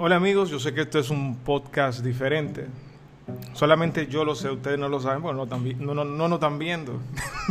[0.00, 2.66] Hola amigos, yo sé que esto es un podcast diferente.
[3.52, 5.64] Solamente yo lo sé, ustedes no lo saben, bueno, no, están
[6.16, 7.00] lo están viendo,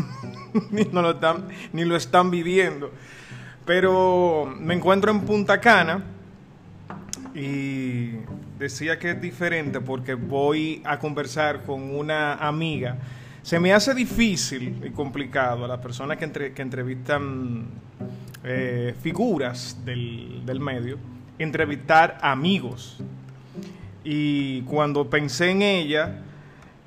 [0.71, 2.89] ni, no lo están, ni lo están viviendo.
[3.65, 6.01] Pero me encuentro en Punta Cana
[7.35, 8.11] y
[8.57, 12.97] decía que es diferente porque voy a conversar con una amiga.
[13.41, 17.65] Se me hace difícil y complicado a las personas que entrevistan
[18.45, 20.97] eh, figuras del, del medio,
[21.39, 22.97] entrevistar amigos.
[24.03, 26.15] Y cuando pensé en ella,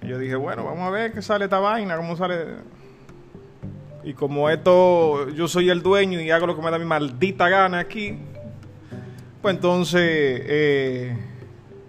[0.03, 2.37] yo dije, bueno, vamos a ver qué sale esta vaina, cómo sale.
[4.03, 7.49] Y como esto, yo soy el dueño y hago lo que me da mi maldita
[7.51, 8.17] gana aquí,
[9.43, 11.17] pues entonces eh,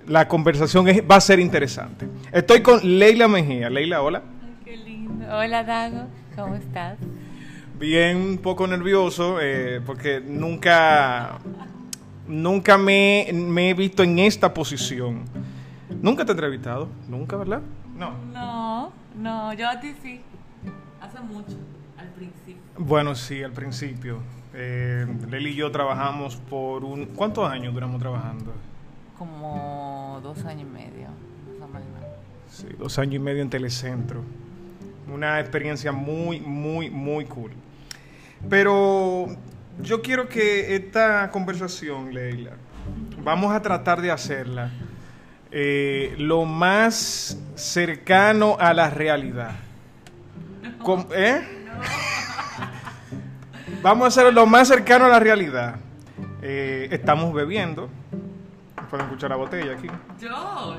[0.08, 2.08] la conversación es- va a ser interesante.
[2.34, 3.70] Estoy con Leila Mejía.
[3.70, 4.24] Leila, hola.
[4.44, 5.26] Ay, qué lindo.
[5.34, 6.08] Hola, Dago.
[6.36, 6.98] ¿Cómo estás?
[7.80, 11.40] Bien, un poco nervioso eh, porque nunca,
[12.32, 15.24] nunca me, me he visto en esta posición.
[16.02, 17.62] Nunca te he entrevistado, nunca, ¿verdad?
[17.96, 18.14] No.
[18.34, 20.22] No, no, yo a ti sí.
[21.02, 21.58] Hace mucho,
[21.98, 22.62] al principio.
[22.78, 24.20] Bueno, sí, al principio.
[24.54, 27.08] Eh, Leli y yo trabajamos por un...
[27.08, 28.54] ¿Cuántos años duramos trabajando?
[29.18, 31.08] Como dos años y medio,
[31.60, 32.10] más o menos.
[32.50, 34.22] Sí, dos años y medio en Telecentro.
[35.14, 37.52] Una experiencia muy, muy, muy cool.
[38.50, 39.28] Pero
[39.82, 42.52] yo quiero que esta conversación, Leila,
[43.24, 44.72] vamos a tratar de hacerla
[45.52, 49.52] eh, lo más cercano a la realidad.
[51.14, 51.42] ¿Eh?
[53.82, 55.76] Vamos a hacerlo lo más cercano a la realidad.
[56.42, 57.90] Eh, estamos bebiendo.
[58.90, 59.88] Pueden escuchar la botella aquí.
[60.20, 60.30] Yo,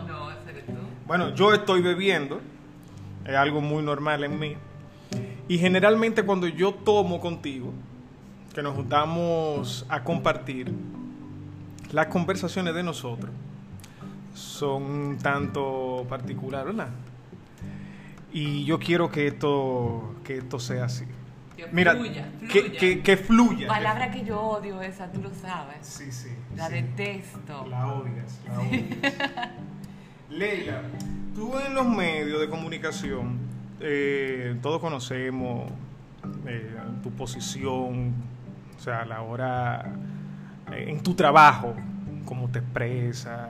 [0.06, 0.72] no, eres tú.
[1.06, 2.40] Bueno, yo estoy bebiendo,
[3.24, 4.56] es algo muy normal en mí.
[5.48, 7.72] Y generalmente cuando yo tomo contigo,
[8.54, 10.72] que nos juntamos a compartir,
[11.92, 13.30] las conversaciones de nosotros
[14.34, 16.88] son un tanto particular, ¿verdad?
[18.32, 21.04] Y yo quiero que esto, que esto sea así.
[21.56, 23.68] Que Mira, fluya, que, que- que fluya.
[23.68, 25.76] Palabra que yo odio esa, tú lo sabes.
[25.86, 26.30] Sí, sí.
[26.56, 26.74] La sí.
[26.74, 27.66] detesto.
[27.68, 29.12] La odias, la odias.
[30.30, 30.80] Leila,
[31.34, 33.38] tú en los medios de comunicación,
[33.80, 35.70] eh, todos conocemos
[36.46, 38.14] eh, tu posición,
[38.82, 39.92] o sea, a la hora,
[40.72, 41.72] eh, en tu trabajo,
[42.24, 43.48] cómo te expresas.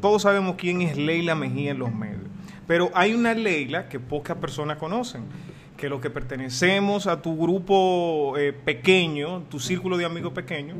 [0.00, 2.22] Todos sabemos quién es Leila Mejía en los medios.
[2.68, 5.24] Pero hay una Leila que pocas personas conocen,
[5.76, 10.76] que los que pertenecemos a tu grupo eh, pequeño, tu círculo de amigos pequeño,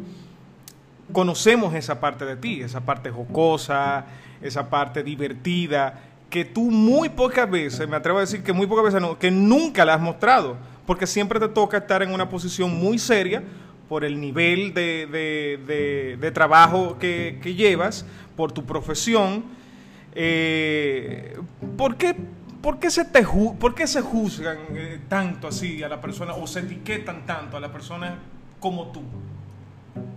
[1.12, 4.06] conocemos esa parte de ti, esa parte jocosa,
[4.42, 8.84] esa parte divertida, que tú muy pocas veces, me atrevo a decir que muy pocas
[8.84, 12.74] veces no, que nunca la has mostrado, porque siempre te toca estar en una posición
[12.78, 13.42] muy seria
[13.88, 18.04] por el nivel de, de- de- de trabajo que, que llevas,
[18.36, 19.44] por tu profesión.
[20.18, 21.36] Eh,
[21.76, 22.16] ¿por, qué,
[22.62, 26.32] por qué se te ju- por qué se juzgan eh, tanto así a la persona
[26.34, 28.18] o se etiquetan tanto a la persona
[28.58, 29.02] como tú?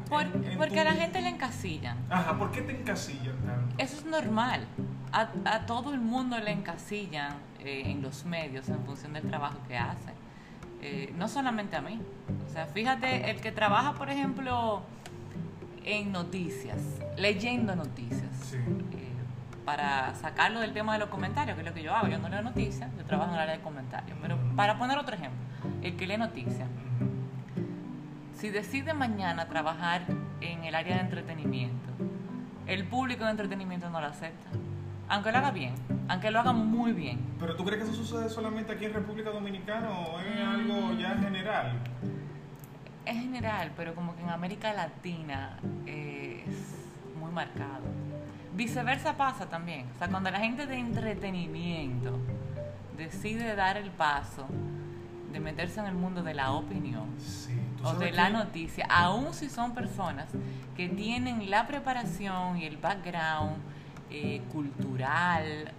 [0.10, 1.98] Por- En- en porque tu- a la gente le encasillan.
[2.10, 3.76] Ajá, ¿por qué te encasillan tanto?
[3.78, 4.66] Eso es normal.
[5.12, 9.58] A, a todo el mundo le encasillan eh, en los medios en función del trabajo
[9.68, 10.12] que hace.
[10.82, 12.00] Eh, no solamente a mí.
[12.48, 14.82] O sea, fíjate, el que trabaja, por ejemplo,
[15.84, 16.82] en noticias,
[17.18, 18.58] leyendo noticias, Sí.
[18.58, 19.10] eh,
[19.66, 22.08] para sacarlo del tema de los comentarios, que es lo que yo hago.
[22.08, 24.18] Yo no leo noticias, yo trabajo en el área de comentarios.
[24.22, 25.40] Pero para poner otro ejemplo,
[25.82, 26.68] el que lee noticias,
[28.36, 30.04] si decide mañana trabajar
[30.42, 31.90] en el área de entretenimiento,
[32.68, 34.50] el público de entretenimiento no lo acepta.
[35.10, 35.74] Aunque lo haga bien,
[36.10, 37.20] aunque lo haga muy bien.
[37.40, 41.16] ¿Pero tú crees que eso sucede solamente aquí en República Dominicana o es algo ya
[41.18, 41.72] general?
[43.06, 47.84] Es general, pero como que en América Latina eh, es muy marcado.
[48.56, 49.86] Viceversa pasa también.
[49.96, 52.18] O sea, cuando la gente de entretenimiento
[52.98, 54.46] decide dar el paso
[55.32, 57.54] de meterse en el mundo de la opinión, Sí.
[57.78, 60.28] ¿tú o de la que- noticia, aun si son personas
[60.76, 63.58] que tienen la preparación y el background
[64.12, 65.72] eh, cultural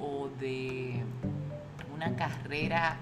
[0.00, 1.02] o de
[1.94, 2.96] una carrera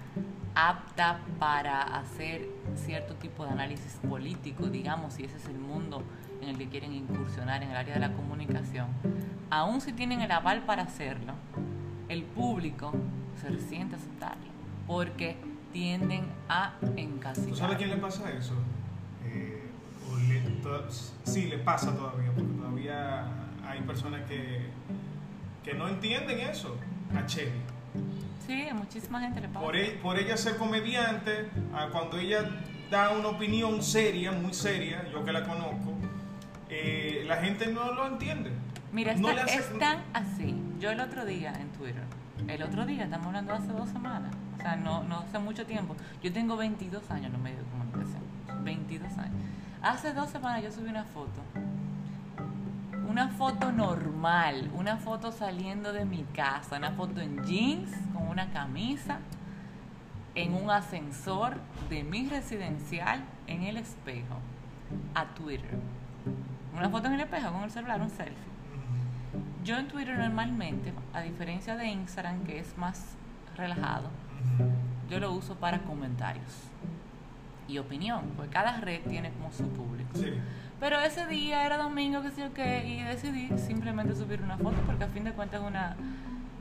[0.54, 6.02] apta para hacer cierto tipo de análisis político, digamos, si ese es el mundo
[6.40, 8.86] en el que quieren incursionar en el área de la comunicación,
[9.50, 11.34] aun si tienen el aval para hacerlo,
[12.08, 12.92] el público
[13.40, 14.46] se resiente a aceptarlo,
[14.86, 15.36] porque
[15.72, 17.50] tienden a encasillar.
[17.50, 18.54] ¿Tú sabes a quién le pasa eso?
[19.26, 19.62] Eh,
[20.10, 20.46] o le-
[21.24, 23.26] sí, le pasa todavía, porque todavía
[23.68, 24.70] hay personas que,
[25.66, 26.76] que no entienden eso.
[27.14, 27.50] A Chevy.
[28.46, 29.60] Sí, a muchísima gente le pasa.
[29.60, 32.48] Por, e- por ella ser comediante, a cuando ella
[32.90, 35.92] da una opinión seria, muy seria, yo que la conozco,
[36.70, 38.50] eh, la gente no lo entiende.
[38.92, 40.54] Mira, No está- hace- es tan así.
[40.78, 42.04] Yo el otro día en Twitter,
[42.46, 45.96] el otro día, estamos hablando hace dos semanas, o sea, no, no hace mucho tiempo.
[46.22, 48.22] Yo tengo 22 años en los medios de comunicación.
[48.64, 49.34] 22 años.
[49.82, 51.40] Hace dos semanas yo subí una foto.
[53.08, 58.50] Una foto normal, una foto saliendo de mi casa, una foto en jeans, con una
[58.50, 59.18] camisa,
[60.34, 61.54] en un ascensor
[61.88, 64.38] de mi residencial, en el espejo,
[65.14, 65.78] a Twitter.
[66.76, 68.34] Una foto en el espejo con el celular, un selfie.
[69.64, 73.16] Yo en Twitter normalmente, a diferencia de Instagram, que es más
[73.56, 74.10] relajado,
[75.08, 76.68] yo lo uso para comentarios
[77.68, 80.10] y opinión, porque cada red tiene como su público.
[80.14, 80.32] Sí.
[80.80, 84.76] Pero ese día era domingo, que sé yo qué, y decidí simplemente subir una foto,
[84.84, 85.96] porque a fin de cuentas es una,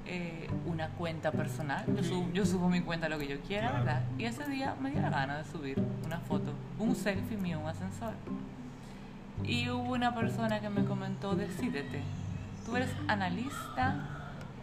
[0.05, 1.83] eh, una cuenta personal.
[1.97, 3.83] Yo, subo, yo subo mi cuenta lo que yo quiera, Claro.
[3.85, 4.01] ¿verdad?
[4.17, 7.67] Y ese día me dio la gana de subir una foto, un selfie mío, un
[7.67, 8.13] ascensor.
[9.43, 12.01] Y hubo una persona que me comentó, decídete,
[12.65, 13.97] ¿tú eres analista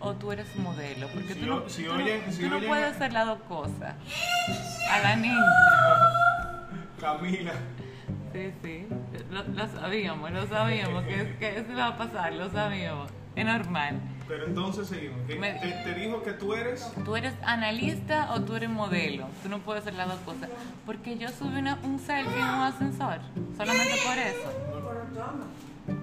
[0.01, 1.09] o tú eres modelo?
[1.13, 3.27] Porque Si tú, no, si tú no- oyen- si tú no oyen- puedes hacer las
[3.27, 3.95] dos cosas.
[4.91, 5.37] A la niña.
[6.99, 7.53] Camila.
[8.33, 8.87] Sí, sí,
[9.31, 13.11] lo, lo sabíamos, lo sabíamos, que, que eso iba a pasar, lo sabíamos.
[13.37, 13.99] Es normal.
[14.29, 15.19] Pero entonces seguimos.
[15.27, 16.91] ¿Qué- Me- te, te dijo que tú eres.
[17.05, 19.27] ¿Tú eres analista o tú eres modelo?
[19.43, 20.49] Tú no puedes hacer las dos cosas.
[20.87, 23.19] Porque yo subí una- un selfie en un ascensor,
[23.57, 24.53] solamente por eso.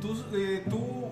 [0.02, 0.26] Tú.
[0.36, 1.12] eh, tú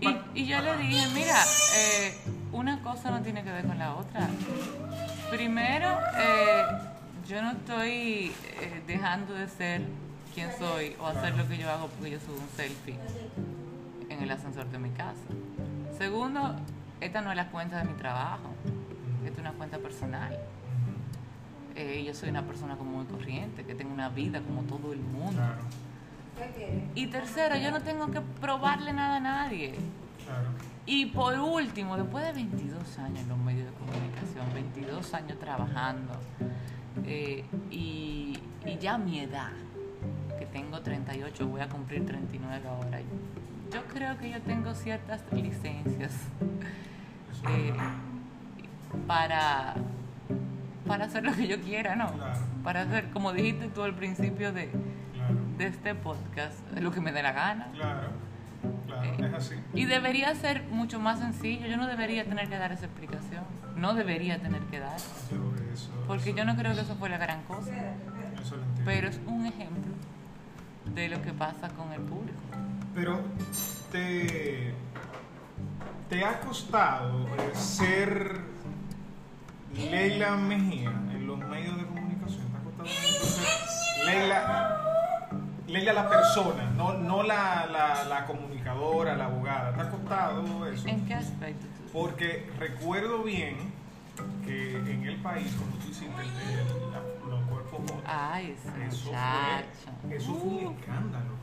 [0.00, 1.36] Y, y yo le dije, mira,
[1.76, 2.14] eh,
[2.52, 4.28] una cosa no tiene que ver con la otra.
[5.30, 5.88] Primero,
[6.18, 6.62] eh,
[7.28, 9.82] yo no estoy eh, dejando de ser
[10.36, 12.98] quien soy o hacer lo que yo hago porque yo subo un selfie
[14.10, 15.24] en el ascensor de mi casa.
[15.96, 16.56] Segundo,
[17.00, 18.50] esta no es la cuenta de mi trabajo,
[19.24, 20.38] esta es una cuenta personal.
[21.74, 25.00] Eh, yo soy una persona común y corriente, que tengo una vida como todo el
[25.00, 25.42] mundo.
[26.94, 29.74] Y tercero, yo no tengo que probarle nada a nadie.
[30.84, 36.12] Y por último, después de 22 años en los medios de comunicación, 22 años trabajando,
[37.06, 39.52] eh, y, y ya mi edad,
[40.38, 43.00] que tengo 38, voy a cumplir 39 ahora,
[43.72, 46.12] yo creo que yo tengo ciertas licencias
[47.48, 47.72] eh,
[49.06, 49.74] para,
[50.86, 52.12] para hacer lo que yo quiera, ¿no?
[52.12, 52.38] Claro.
[52.62, 54.70] Para hacer, como dijiste tú al principio de,
[55.14, 55.34] Claro.
[55.58, 57.68] de este podcast, lo que me dé la gana.
[57.72, 58.08] Claro.
[58.86, 59.04] Claro.
[59.04, 59.54] Eh, Es así.
[59.74, 61.66] Y debería ser mucho más sencillo.
[61.66, 63.44] Yo no debería tener que dar esa explicación.
[63.76, 64.96] No debería tener que dar.
[65.30, 65.90] Yo eso.
[66.06, 67.70] Porque eso- yo no creo que eso fue la gran cosa.
[68.40, 68.82] Eso lo entiendo.
[68.84, 69.85] Pero es un ejemplo
[70.94, 72.38] de lo que pasa con el público.
[72.94, 73.20] Pero
[73.92, 74.72] te,
[76.08, 78.40] te ha costado eh, ser
[79.74, 82.46] Leila Mejía en los medios de comunicación.
[82.50, 84.80] ¿Te ha costado ser Leila,
[85.66, 89.74] Leila la persona, no, no la, la, la comunicadora, la abogada?
[89.74, 90.88] ¿Te ha costado eso?
[90.88, 91.92] ¿En qué aspecto tú?
[91.92, 93.56] Porque recuerdo bien
[94.44, 96.10] que en el país, cuando tú hiciste
[96.92, 97.02] la-
[98.06, 98.54] Ay,
[98.86, 101.36] eso fue, eso fue un escándalo.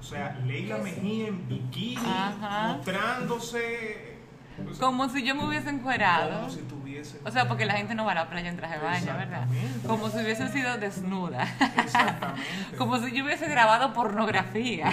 [0.00, 2.74] O sea, Leila Mejía en bikini, Ajá.
[2.76, 4.18] mostrándose.
[4.60, 6.40] o sea, Como si yo me hubiese encuerado.
[6.40, 7.20] como si tuviese.
[7.24, 9.46] O sea, porque la gente no va a la playa en traje de baño, ¿verdad?
[9.86, 11.42] Como si hubiese sido desnuda.
[11.78, 12.42] Exactamente.
[12.78, 14.90] Como si yo hubiese grabado pornografía.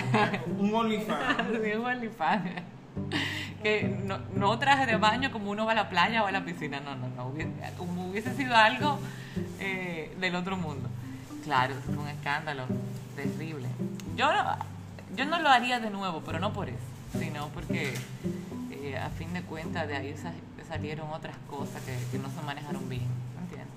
[0.58, 1.48] un OnlyFans.
[1.63, 2.51] Sí, un OnlyFans.
[3.63, 6.44] Que no, no traje de baño como uno va a la playa o a la
[6.44, 9.00] piscina, no, no, no, hubiese, hubiese sido algo
[9.60, 10.89] eh, del otro mundo.
[11.44, 12.63] Claro, fue un escándalo
[13.15, 13.68] terrible.
[14.15, 14.56] Yo no,
[15.15, 16.77] yo no lo haría de nuevo, pero no por eso,
[17.20, 17.94] sino porque
[18.72, 20.34] eh, a fin de cuentas de ahí sa-
[20.68, 23.06] salieron otras cosas que, que no se manejaron bien,
[23.41, 23.68] ¿entiendes?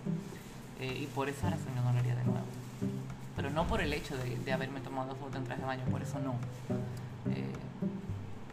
[0.80, 2.46] Eh, y por esa razón yo no lo haría de nuevo.
[3.36, 6.00] Pero no por el hecho de, de haberme tomado foto en traje de baño, por
[6.02, 6.34] eso no.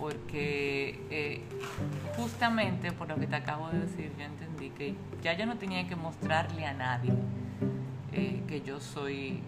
[0.02, 1.42] Eh, porque eh,
[2.18, 5.88] justamente por lo que te acabo de decir, yo entendí que ya yo no tenía
[5.88, 7.14] que mostrarle a nadie
[8.12, 9.42] eh, que yo soy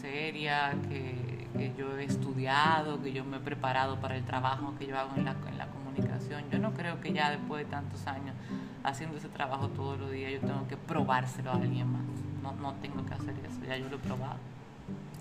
[0.00, 4.86] seria, que, que yo he estudiado, que yo me he preparado para el trabajo que
[4.86, 6.44] yo hago en la, en la comunicación.
[6.50, 8.34] Yo no creo que ya después de tantos años
[8.82, 12.02] haciendo ese trabajo todos los días yo tengo que probárselo a alguien más.
[12.42, 14.36] No, no tengo que hacer eso, ya yo lo he probado.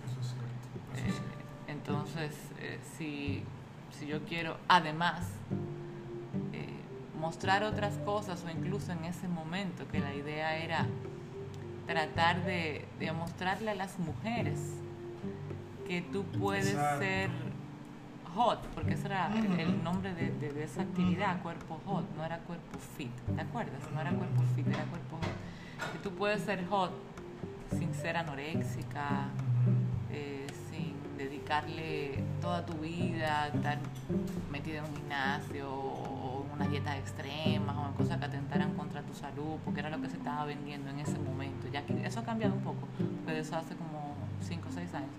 [0.05, 0.49] Eso es cierto.
[0.93, 1.37] Eso Eh, es cierto.
[1.67, 3.43] entonces, eh, si,
[3.99, 5.27] si yo quiero, además,
[6.51, 6.67] eh,
[7.19, 10.85] mostrar otras cosas o incluso en ese momento que la idea era
[11.87, 14.59] tratar de, de mostrarle a las mujeres
[15.87, 16.99] que tú puedes Exacto.
[16.99, 17.29] ser
[18.35, 22.39] hot, porque ese era el, nombre de, de- de esa actividad, cuerpo hot, no era
[22.39, 23.79] cuerpo fit, ¿te acuerdas?
[23.93, 25.91] No era cuerpo fit, era cuerpo hot.
[25.93, 26.91] Que tú puedes ser hot
[27.77, 29.27] sin ser anoréxica,
[31.43, 33.77] dedicarle toda tu vida, estar
[34.51, 39.01] metido en un gimnasio o en una dieta extrema o en cosas que atentaran contra
[39.01, 41.67] tu salud, porque era lo que se estaba vendiendo en ese momento.
[41.71, 42.87] Ya que eso ha cambiado un poco,
[43.25, 45.09] porque eso hace como 5 o 6 años.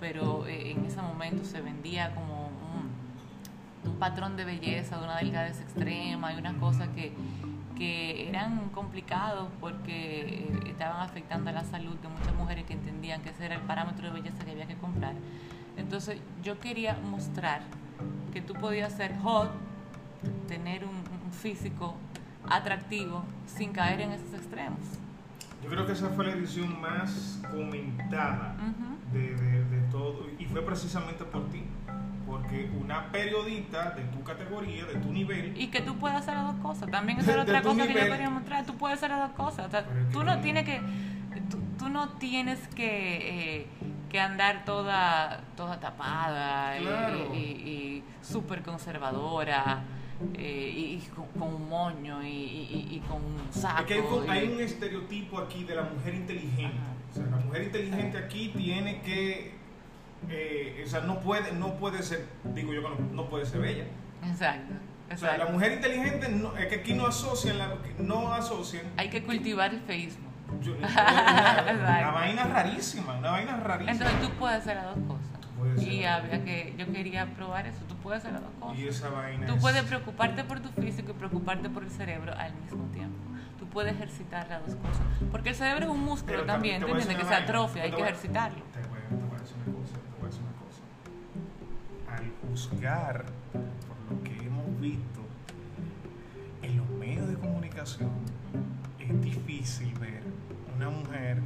[0.00, 5.16] Pero eh, en ese momento se vendía como un, un patrón de belleza, de una
[5.16, 7.12] delgadez extrema y una cosa que
[7.76, 13.22] que eran complicados porque eh, estaban afectando a la salud de muchas mujeres que entendían
[13.22, 15.14] que ese era el parámetro de belleza que había que comprar.
[15.76, 17.62] Entonces yo quería mostrar
[18.32, 19.50] que tú podías ser hot,
[20.48, 21.02] tener un,
[21.32, 21.96] físico
[22.48, 24.80] atractivo sin caer en esos extremos.
[25.64, 28.54] Yo creo que esa fue la edición más comentada
[29.12, 31.64] de, de todo y fue precisamente por ti
[32.32, 35.52] porque una periodista de tu categoría, de tu nivel...
[35.54, 36.90] Y que tú puedes hacer las dos cosas.
[36.90, 38.64] También esa es otra cosa que yo quería mostrar.
[38.64, 39.84] Tú puedes hacer las dos cosas.
[40.10, 40.80] tú no tienes que...
[41.78, 43.66] Tú, no tienes que, eh,
[44.08, 49.82] que andar toda, toda tapada y, y, súper conservadora.
[50.34, 51.08] Eh, y,
[51.38, 54.24] con, un moño y, con un saco.
[54.28, 56.76] hay, hay, un estereotipo aquí de la mujer inteligente.
[57.10, 59.61] O sea, la mujer inteligente aquí tiene que
[60.30, 63.84] eh, o sea, no puede, no puede ser, digo yo, no, puede ser bella.
[64.24, 64.74] Exacto.
[65.12, 66.26] O sea, la mujer inteligente
[66.58, 67.56] es que aquí no asocian,
[67.98, 68.84] no asocian.
[68.96, 70.32] Hay que cultivar el feísmo.
[70.78, 73.92] una, vaina rarísima, una vaina rarísima.
[73.92, 75.32] Entonces tú puedes hacer las dos cosas.
[75.86, 78.78] Y había que, yo quería probar eso, tú puedes hacer las dos cosas.
[78.78, 82.54] Y esa vaina tú puedes preocuparte por tu físico y preocuparte por el cerebro al
[82.54, 83.16] mismo tiempo.
[83.58, 85.02] Tú puedes ejercitar las dos cosas.
[85.30, 87.16] Porque el cerebro es un músculo también, ¿tú entiendes?
[87.16, 88.62] Que se atrofia, hay que ejercitarlo.
[88.72, 90.01] Te voy, te a decir una cosa
[92.48, 95.20] juzgar por lo que hemos visto
[96.62, 98.10] en los medios de comunicación,
[98.98, 100.22] es difícil ver
[100.76, 101.40] una mujer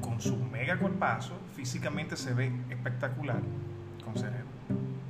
[0.00, 3.40] con su mega cuerpazo, físicamente se ve espectacular,
[4.04, 4.46] con cerebro.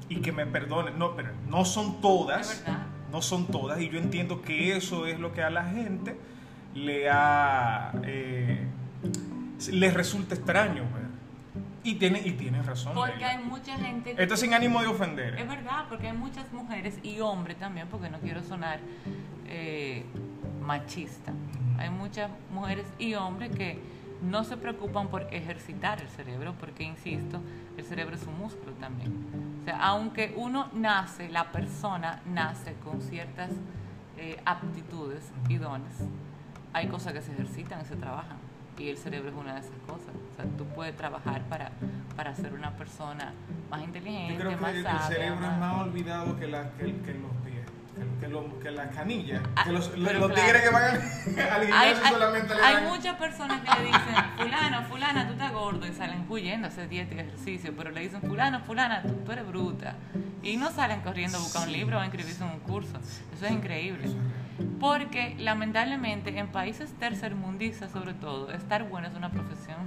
[0.09, 2.65] Y que me perdonen, no, pero no son todas,
[3.13, 6.17] no son todas, y yo entiendo que eso es lo que a la gente
[6.75, 8.67] le ha, eh,
[9.71, 10.85] les resulta extraño.
[11.85, 12.95] Y tiene, y tiene razón.
[12.95, 14.15] Porque hay mucha gente.
[14.17, 15.39] Esto sin ánimo de ofender.
[15.39, 18.81] Es verdad, porque hay muchas mujeres y hombres también, porque no quiero sonar
[19.47, 20.05] eh,
[20.61, 21.33] machista.
[21.79, 23.79] Hay muchas mujeres y hombres que
[24.23, 27.41] no se preocupan por ejercitar el cerebro, porque, insisto,
[27.77, 29.13] el cerebro es un músculo también.
[29.63, 33.51] O sea, aunque uno nace, la persona nace con ciertas
[34.17, 35.95] eh, aptitudes y dones,
[36.73, 38.48] hay cosas que se ejercitan y se trabajan
[38.79, 40.15] y el cerebro es una de esas cosas.
[40.33, 41.71] O sea, tú puedes trabajar para,
[42.17, 43.33] para ser una persona
[43.71, 47.33] más inteligente, Yo creo que el, cerebro es más olvidado que, la, que, que los
[47.45, 47.67] pies.
[48.21, 50.85] Que, lo, que las canillas, ah, que los, los tigres que van
[51.53, 55.53] al, gimnasio hay, solamente hay, Hay muchas personas que le dicen, fulano, fulana, tú estás
[55.53, 59.15] gordo y salen huyendo a hacer dieta y ejercicio, pero le dicen, fulano, fulana, tú,
[59.25, 59.97] tú eres bruta.
[60.45, 62.97] Y no salen corriendo a buscar un libro o a inscribirse en un curso.
[63.35, 64.09] Eso es increíble.
[64.81, 69.79] Porque lamentablemente en países tercermundistas sobre todo, estar bueno es una profesión.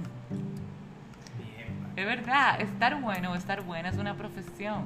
[1.96, 4.84] Es verdad, estar bueno o estar buena es una profesión.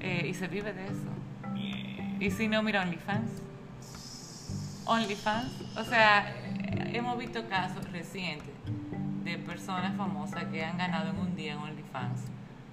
[0.00, 1.10] Eh, y se vive de eso.
[2.20, 3.42] Y si no, mira OnlyFans.
[4.86, 5.76] OnlyFans.
[5.76, 6.34] O sea,
[6.92, 8.54] hemos visto casos recientes
[9.24, 12.22] de personas famosas que han ganado en un día en OnlyFans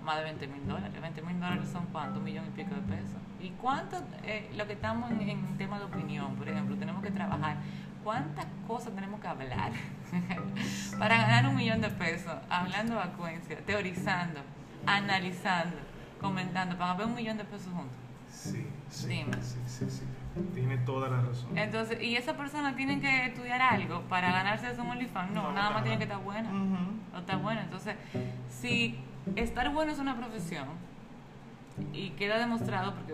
[0.03, 1.01] más de 20 mil dólares.
[1.01, 3.19] 20 mil dólares son cuánto, un millón y pico de pesos.
[3.41, 7.12] ¿Y cuánto, eh, lo que estamos en, en tema de opinión, por ejemplo, tenemos que
[7.12, 7.57] trabajar,
[8.03, 9.71] cuántas cosas tenemos que hablar
[11.00, 14.41] para ganar un millón de pesos, hablando vacuencia, teorizando,
[14.86, 15.77] analizando,
[16.19, 17.98] comentando, para ver un millón de pesos juntos?
[18.31, 19.25] Sí, sí,
[19.67, 20.03] sí, sí,
[20.53, 21.57] Tiene toda la razón.
[21.57, 25.31] Entonces, ¿y esa persona tiene que estudiar algo para ganarse eso en OnlyFans?
[25.31, 26.50] No, nada más tiene que estar buena.
[26.50, 27.63] No está buena.
[27.63, 27.95] Entonces,
[28.50, 29.00] si
[29.36, 30.67] estar bueno es una profesión
[31.94, 33.14] y queda demostrado porque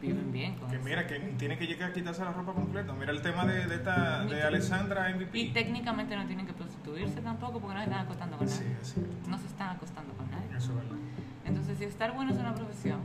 [0.00, 2.92] viven bien con que mira que tiene que llegar a quitarse la ropa completa.
[2.92, 7.20] Mira el tema de, de esta de Alessandra MVP y técnicamente no tienen que prostituirse
[7.20, 8.76] tampoco porque no se están acostando con nadie.
[9.28, 10.46] no se están acostando con nadie.
[10.56, 10.96] Eso es verdad.
[11.44, 13.00] Entonces si estar bueno es una profesión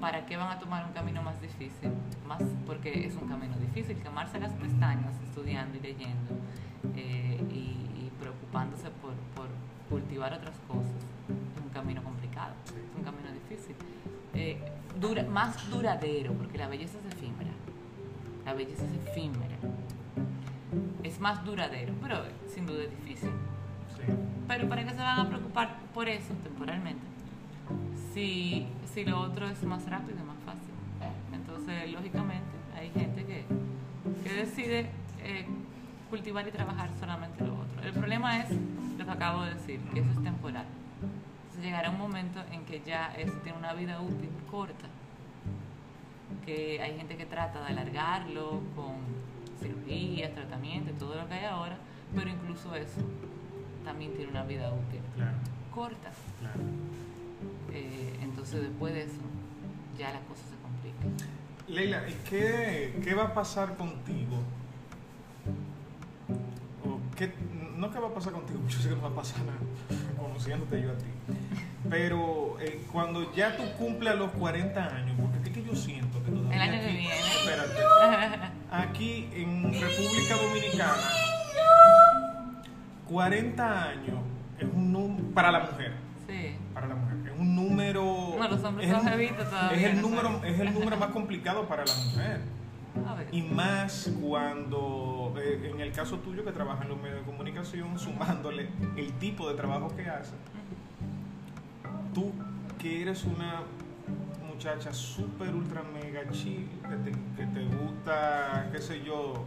[0.00, 1.90] ¿para qué van a tomar un camino más difícil?
[2.26, 6.34] Más porque es un camino difícil, quemarse las pestañas estudiando y leyendo
[6.96, 9.46] eh, y, preocupándose por, por
[9.88, 10.90] cultivar otras cosas
[11.28, 12.17] es un camino complicado,
[14.38, 14.56] Eh,
[15.00, 17.50] dura, más duradero, porque la belleza es efímera.
[18.44, 19.56] La belleza es efímera.
[21.02, 23.30] Es más duradero, pero sin duda es difícil.
[24.46, 27.02] Pero ¿para qué se van a preocupar por eso temporalmente?
[28.14, 30.74] Si, si lo otro es más rápido y más fácil.
[31.32, 33.44] Entonces, lógicamente, hay gente que,
[34.22, 34.86] que decide
[35.20, 35.46] eh,
[36.10, 37.82] cultivar y trabajar solamente lo otro.
[37.82, 38.50] El problema es
[38.96, 40.66] lo que acabo de decir, que eso es temporal.
[41.62, 44.86] Llegará un momento en que ya eso tiene una vida útil corta,
[46.46, 48.94] que hay gente que trata de alargarlo con
[49.60, 51.76] cirugías, tratamientos, todo lo que hay ahora,
[52.14, 53.00] pero incluso eso
[53.84, 55.36] también tiene una vida útil Claro,
[55.74, 56.10] corta.
[56.38, 56.60] claro.
[57.72, 59.20] Eh, entonces después de eso
[59.98, 61.26] ya la cosa se complica.
[61.66, 64.36] Leila, ¿y qué, qué va a pasar contigo?
[66.84, 67.32] O qué,
[67.76, 69.58] no qué va a pasar contigo, yo sé que no va a pasar nada,
[70.28, 71.04] conociéndote yo a ti.
[71.88, 76.30] Pero eh, cuando ya tú cumplas los 40 años, porque es que yo siento que
[76.30, 77.14] todavía El año que aquí- viene.
[77.20, 78.52] Espérate.
[78.70, 80.94] Aquí en República Dominicana,
[83.08, 84.18] 40 años
[84.58, 85.92] es un número para la mujer.
[86.26, 86.56] Sí.
[86.74, 87.32] Para la mujer.
[87.32, 88.34] Es un número.
[88.38, 89.30] No, los hombres es son todavía,
[89.72, 90.08] Es el, ¿no?
[90.08, 92.40] número, es el número más complicado para la mujer.
[93.32, 97.98] Y más cuando, eh, en el caso tuyo que trabajas en los medios de comunicación,
[97.98, 100.34] sumándole el tipo de trabajo que haces,
[102.14, 102.32] tú
[102.78, 103.62] que eres una
[104.46, 109.44] muchacha súper, ultra, mega chill, que te, que te gusta, qué sé yo,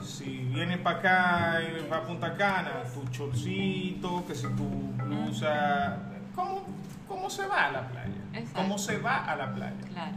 [0.00, 4.68] si vienes para acá y para Punta Cana, tu chorcito, que si tu
[5.02, 5.98] blusa,
[6.34, 6.62] ¿cómo,
[7.08, 8.22] ¿cómo se va a la playa?
[8.32, 8.60] Exacto.
[8.60, 9.80] ¿Cómo se va a la playa?
[9.88, 10.16] Claro.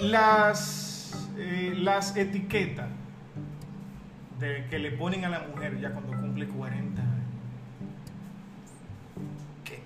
[0.00, 2.88] Las, eh, las etiquetas
[4.38, 7.12] de que le ponen a la mujer ya cuando cumple 40 años.
[9.64, 9.82] ¿Qué,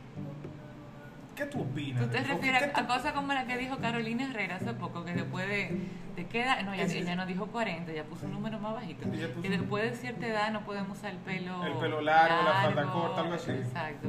[1.36, 2.02] qué tú opinas?
[2.04, 5.04] ¿Tú te refieres ¿Qué tú- a cosas como la que dijo Carolina Herrera hace poco,
[5.04, 5.78] que después de,
[6.16, 9.06] de qué edad, no, ella, ella no dijo 40, ella puso un número más bajito,
[9.42, 12.92] que después de cierta edad no podemos usar el pelo El pelo largo, la falda
[12.92, 13.50] corta, algo así.
[13.52, 14.08] Exacto.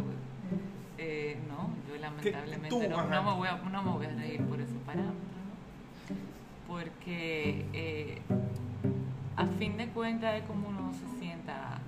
[0.97, 4.41] Eh, no, yo lamentablemente tú, no, no me voy a, no me voy a reír
[4.43, 5.38] por ese parámetro, ¿no?
[6.67, 8.21] Porque eh,
[9.35, 11.79] a fin de cuentas es como uno se sienta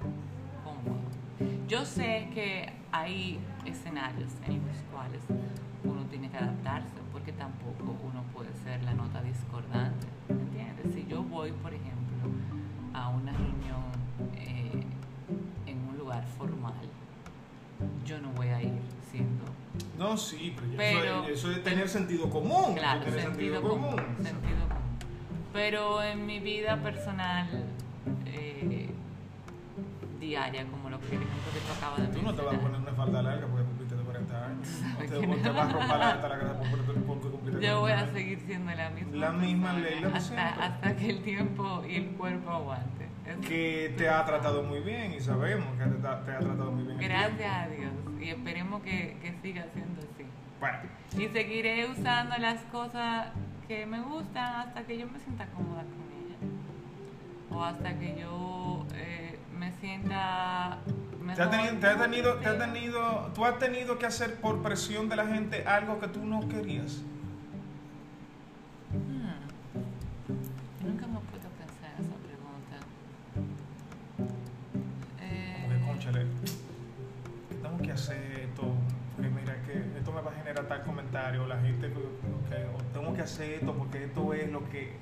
[0.64, 1.02] cómodo.
[1.68, 5.22] Yo sé que hay escenarios en los cuales
[5.84, 10.94] uno tiene que adaptarse, porque tampoco uno puede ser la nota discordante, ¿entiendes?
[10.94, 12.30] Si yo voy, por ejemplo,
[12.94, 13.84] a una reunión
[14.36, 14.84] eh,
[15.66, 16.74] en un lugar formal,
[18.06, 19.46] yo no voy a ir siendo
[19.98, 22.76] No, sí, pero, Pero- eso, es, eso es tener sentido común.
[22.76, 24.82] Claro, tener sentido, común, sentido común.
[25.54, 27.48] Pero en mi vida personal
[28.26, 28.90] eh,
[30.20, 32.52] diaria, como lo que el ejemplo que tú acabas de Tú no te vas a
[32.58, 34.68] mencionar, poner una falda larga porque cumpliste de 40 años.
[35.02, 38.14] No te, no te vas a romper la grasa porque, cumpliste yo voy 40 a
[38.14, 39.16] seguir siendo la misma.
[39.18, 43.08] La misma Leila hasta, hasta que el tiempo y el cuerpo aguante.
[43.26, 46.72] Eso- Que te ha tratado muy bien y sabemos que te, ha- te ha tratado
[46.72, 46.98] muy bien.
[47.00, 47.92] Gracias a Dios.
[48.22, 50.26] Y esperemos que, que siga siendo así.
[50.60, 50.78] Bueno,
[51.18, 53.30] Y seguiré usando las cosas
[53.68, 56.40] que me gustan hasta que yo me sienta cómoda con ellas.
[57.52, 60.78] O hasta que yo eh, me sienta
[61.20, 61.36] mejor.
[61.36, 64.62] ¿te has tenido, te has tenido, te has tenido- tú has tenido que hacer por
[64.62, 67.02] presión de la gente algo que tú no querías.
[68.92, 69.21] Hmm.
[77.92, 78.64] Que hacer esto,
[79.16, 82.00] porque mira que esto me va a generar tal comentario, la gente que,
[82.94, 84.96] tengo que hacer esto porque esto es lo que...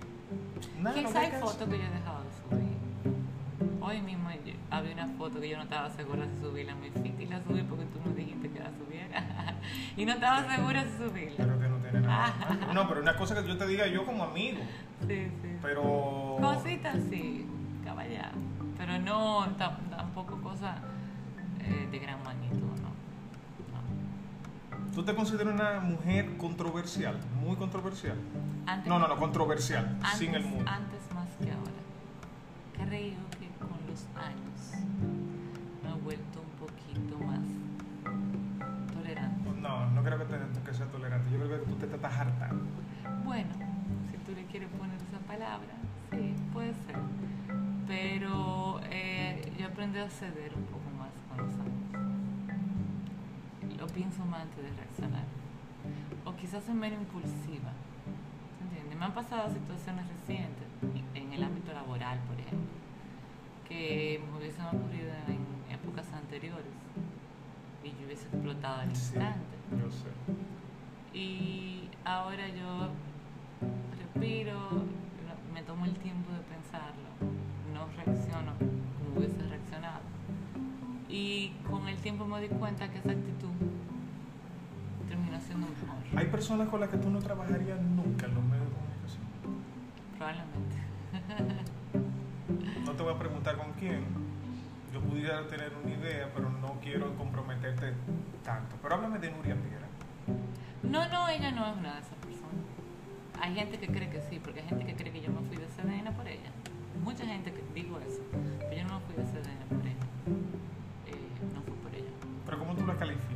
[0.80, 3.80] Nada, no Quizá hay fotos que yo he dejado de subir.
[3.82, 6.90] Hoy mismo yo- había una foto que yo no estaba segura si subirla en mi
[6.90, 9.56] feed y la subí porque tú me dijiste que la subiera.
[9.98, 11.36] y no estaba segura si subirla.
[11.38, 12.34] Pero que no tiene nada.
[12.74, 14.60] No, pero una cosa que yo te diga yo como amigo,
[15.08, 15.58] Sí, sí.
[15.62, 16.38] pero...
[16.42, 17.46] Cositas sí,
[17.86, 18.32] caballá.
[18.78, 20.78] Pero no, tam- tampoco cosas
[21.62, 22.69] eh, de gran magnitud.
[25.00, 27.18] ¿Tú te consideras una mujer controversial?
[27.40, 28.18] Muy controversial.
[28.66, 30.70] Antes, No, no, no, controversial, antes, sin el mundo.
[30.70, 31.72] Antes más que ahora.
[32.74, 34.74] Creo que con los años
[35.82, 37.40] me he vuelto un poquito más
[38.94, 39.50] tolerante.
[39.62, 41.32] No, no creo que, te, que sea tolerante.
[41.32, 42.66] Yo creo que tú te estás hartando.
[43.24, 43.52] Bueno,
[44.12, 45.76] si tú le quieres poner esa palabra,
[46.12, 46.98] sí, puede ser.
[47.88, 50.79] Pero eh, yo aprendí a ceder un poco
[54.34, 55.24] Antes de reaccionar.
[56.26, 57.72] O quizás soy menos impulsiva.
[58.62, 58.98] ¿Entiendes?
[58.98, 60.68] Me han pasado situaciones recientes,
[61.14, 62.70] en el ámbito laboral, por ejemplo,
[63.68, 66.66] que me hubiesen ocurrido en épocas anteriores
[67.84, 69.58] y yo hubiese explotado al Sí, instante.
[69.72, 71.18] yo sé.
[71.18, 72.90] Y ahora yo
[73.98, 74.60] respiro,
[75.54, 77.10] me tomo el tiempo de pensarlo,
[77.74, 80.02] no reacciono como hubiese reaccionado.
[81.10, 83.50] Y con el tiempo me di cuenta que esa actitud
[85.30, 89.24] mejor, Hay personas con las que tú no trabajarías nunca en los medios de comunicación.
[90.18, 90.80] probablemente.
[93.04, 94.04] voy a preguntar con quién.
[94.94, 97.94] Yo pudiera tener una idea, pero no quiero comprometerte
[98.44, 98.76] tanto.
[98.82, 99.88] Pero háblame de Nuria Piera.
[100.84, 102.66] No, no, ella no es una de esas personas.
[103.42, 105.58] Hay gente que cree que sí, porque hay gente que cree que yo me fui
[105.58, 106.50] de CDN por ella.
[107.04, 108.22] Mucha gente que digo eso,
[108.60, 110.06] pero yo no me fui de CDN por ella.
[111.08, 112.12] Eh, no fue por ella.
[112.46, 113.29] Pero ¿cómo tú la calificas?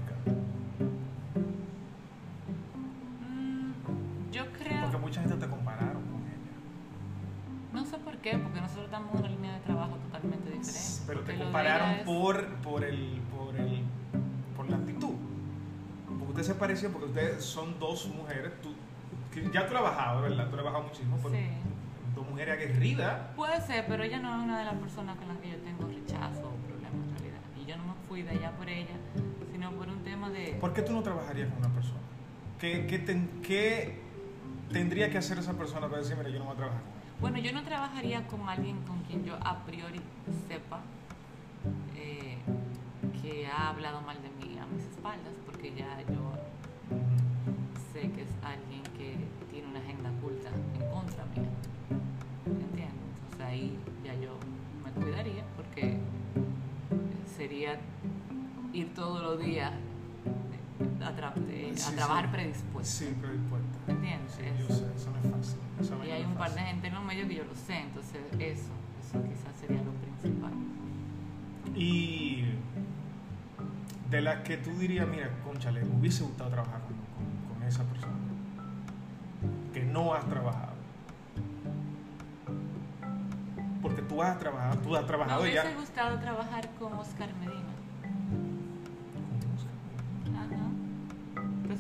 [5.13, 7.71] Mucha gente te compararon con ella.
[7.71, 11.04] No sé por qué, porque nosotros estamos en una línea de trabajo totalmente diferente.
[11.06, 13.84] Pero te compararon es- por, por, el, por, el,
[14.56, 15.13] por la actitud.
[16.08, 18.54] Porque ustedes se parecían, porque ustedes son dos mujeres.
[18.63, 18.69] Tú,
[19.32, 20.49] que ya tú la has bajado, ¿verdad?
[20.49, 21.17] Tú la has bajado muchísimo.
[21.21, 21.45] Pero Sí.
[22.15, 23.19] Dos mujeres aguerridas.
[23.36, 25.88] Puede ser, pero ella no es una de las personas con las que yo tengo
[25.88, 27.39] rechazo o problemas en realidad.
[27.62, 28.95] Y yo no me fui de allá por ella,
[29.52, 30.58] sino por un tema de...
[30.62, 31.99] ¿Por qué tú no trabajarías con una persona?
[32.60, 34.02] ¿Qué, qué, ten- qué
[34.73, 37.21] tendría que hacer esa persona para decir, mira, yo no voy a trabajar con?
[37.21, 40.01] Bueno, yo no trabajaría con alguien con quien yo a priori
[40.47, 40.81] sepa
[41.95, 42.38] eh,
[43.21, 46.33] que ha hablado mal de mí a mis espaldas, porque ya yo
[47.93, 49.15] sé que es alguien que
[49.51, 51.49] tiene una agenda oculta en contra mía.
[52.45, 52.89] ¿Entiendes?
[53.23, 54.38] Entonces ahí ya yo
[54.83, 55.99] me cuidaría porque
[57.38, 57.79] sería
[58.73, 59.71] ir todos los días
[61.03, 62.31] a, tra- de- a Sí, trabajar sí.
[62.31, 63.05] predispuesto.
[63.05, 63.77] Sí, predispuesta.
[63.87, 64.31] ¿Entiendes?
[64.33, 65.59] Sí, yo sé, eso no es fácil.
[65.81, 68.21] Eso Y hay un par de gente en los medios que yo lo sé, entonces
[68.39, 70.51] eso, eso quizás sería lo principal.
[71.75, 72.45] Y
[74.09, 77.83] de las que tú dirías, mira, conchale, me hubiese gustado trabajar con, con- con esa
[77.83, 78.13] persona.
[79.73, 80.73] Que no has trabajado.
[83.81, 85.75] Porque tú has trabajado, tú has Me trabajado hubiese ya.
[85.75, 87.62] gustado trabajar con Oscar Medina.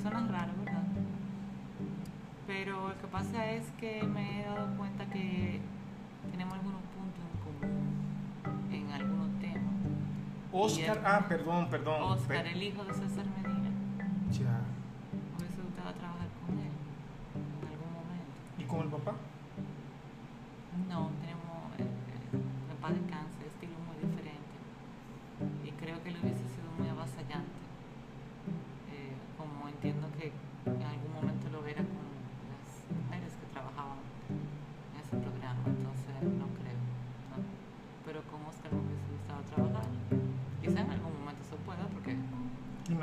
[0.03, 0.83] Personas raras, ¿verdad?
[2.45, 5.61] Pero lo que pasa es que me he dado cuenta que
[6.31, 7.39] tenemos algunos puntos en
[7.69, 9.73] común en algunos temas.
[10.51, 12.01] Oscar, ah, perdón, perdón.
[12.03, 13.69] Oscar, el hijo de César Medina,
[14.31, 14.59] Ya.
[15.31, 16.71] me hubiese gustado trabajar con él
[17.35, 18.33] en algún momento.
[18.59, 19.13] ¿Y con el papá?
[20.89, 21.42] No, tenemos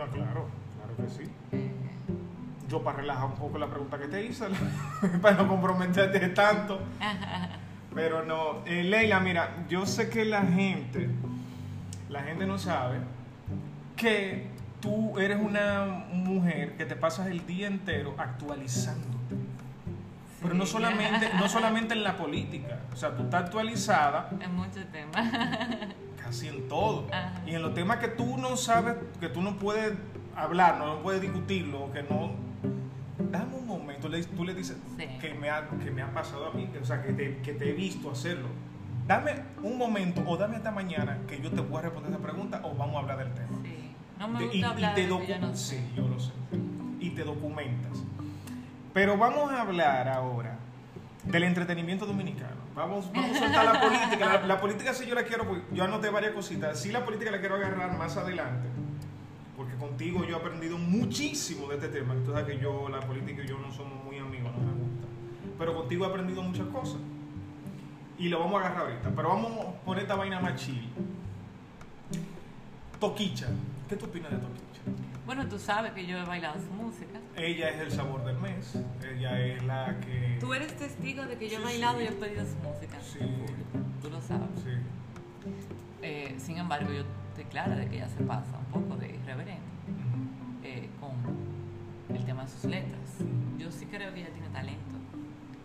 [0.00, 1.30] No, claro, claro que sí.
[2.68, 4.46] Yo para relajar un poco la pregunta que te hice,
[5.22, 6.80] para no comprometerte tanto.
[7.94, 11.10] Pero no, eh, Leila, mira, yo sé que la gente,
[12.08, 12.98] la gente no sabe
[13.96, 14.46] que
[14.80, 19.36] tú eres una mujer que te pasas el día entero actualizándote.
[20.40, 24.86] Pero no solamente, no solamente en la política, o sea, tú estás actualizada en muchos
[24.90, 25.30] temas.
[26.30, 27.06] casi en todo.
[27.12, 27.42] Ajá.
[27.44, 29.94] Y en los temas que tú no sabes, que tú no puedes
[30.36, 32.30] hablar, no puedes discutirlo, que no...
[33.18, 35.06] Dame un momento, le- tú le dices Sí.
[35.20, 37.70] que, me ha, que me ha pasado a mí, o sea, que te, que te
[37.70, 38.46] he visto hacerlo.
[39.08, 42.60] Dame un momento o dame hasta mañana que yo te voy a responder esa pregunta
[42.64, 43.58] o vamos a hablar del tema.
[43.64, 43.92] Sí.
[44.18, 45.78] No me Te- gusta y, y hablar te de lo que yo docu- no sé.
[45.78, 46.30] Sí, yo lo sé.
[47.00, 47.98] Y te documentas.
[48.94, 50.56] Pero vamos a hablar ahora
[51.24, 52.59] del entretenimiento dominicano.
[52.80, 54.42] Vamos, vamos a soltar la política.
[54.46, 56.80] La, política sí yo la quiero, yo anoté varias cositas.
[56.80, 58.68] Sí la política la quiero agarrar más adelante.
[59.54, 62.14] Porque contigo yo he aprendido muchísimo de este tema.
[62.24, 65.06] Tú sabes que yo, la política y yo no somos muy amigos, no me gusta.
[65.58, 67.00] Pero contigo he aprendido muchas cosas.
[68.18, 69.10] Y lo vamos a agarrar ahorita.
[69.14, 70.88] Pero vamos a poner esta vaina más chill.
[72.98, 73.48] Toquicha.
[73.90, 74.69] ¿Qué tú opinas de Toquicha?
[75.26, 77.20] Bueno, tú sabes que yo he bailado su música.
[77.36, 78.74] Ella es el sabor del mes.
[79.08, 80.38] Ella es la que.
[80.40, 82.04] Tú eres testigo de que yo he Sí, bailado sí.
[82.04, 82.98] y he pedido su música.
[83.00, 83.18] Sí.
[84.02, 84.48] Tú lo sabes.
[84.64, 84.70] Sí.
[86.02, 89.62] Eh, sin embargo, yo estoy clara de que ella se pasa un poco de irreverente
[90.64, 91.12] eh, con
[92.16, 93.18] el tema de sus letras.
[93.58, 94.96] Yo sí creo que ella tiene talento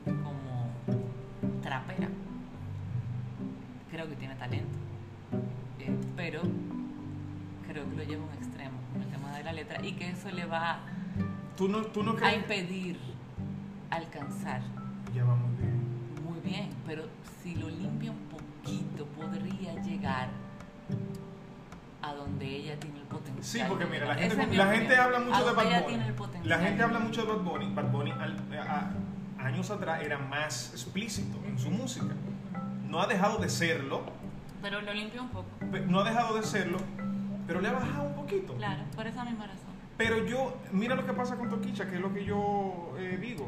[0.06, 0.70] como
[1.64, 2.10] trapera.
[3.90, 4.78] Creo que tiene talento.
[5.80, 6.42] Eh, pero
[7.68, 10.10] creo que lo lleva a un extremo con el tema de la letra y que
[10.10, 10.80] eso le va
[11.58, 13.00] ¿Tú no, tú no a impedir
[13.90, 14.62] alcanzar
[15.14, 16.24] Ella va muy bien.
[16.24, 17.04] muy bien, pero
[17.42, 20.30] si lo limpia un poquito podría llegar
[22.02, 23.44] a donde ella tiene el potencial.
[23.44, 25.98] Sí, porque mira, la gente, la habla mucho de Bad Bunny.
[26.44, 27.74] La gente habla mucho de Bad Bunny.
[27.74, 28.92] Bad Bunny al- a-
[29.44, 32.14] años atrás era más explícito en su música.
[32.88, 34.04] No ha dejado de serlo,
[34.62, 35.48] Pero lo limpia un poco.
[35.88, 36.78] no ha dejado de serlo,
[37.48, 38.54] pero le ha bajado un poquito.
[38.56, 39.74] Claro, por esa misma razón.
[39.98, 43.48] Pero yo, mira lo que pasa con Toquicha, que es lo que yo eh, digo.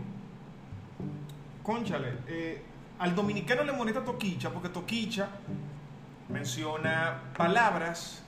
[1.63, 2.61] Conchale, eh,
[2.99, 5.27] al dominicano le molesta Toquicha porque Toquicha
[6.29, 8.23] menciona palabras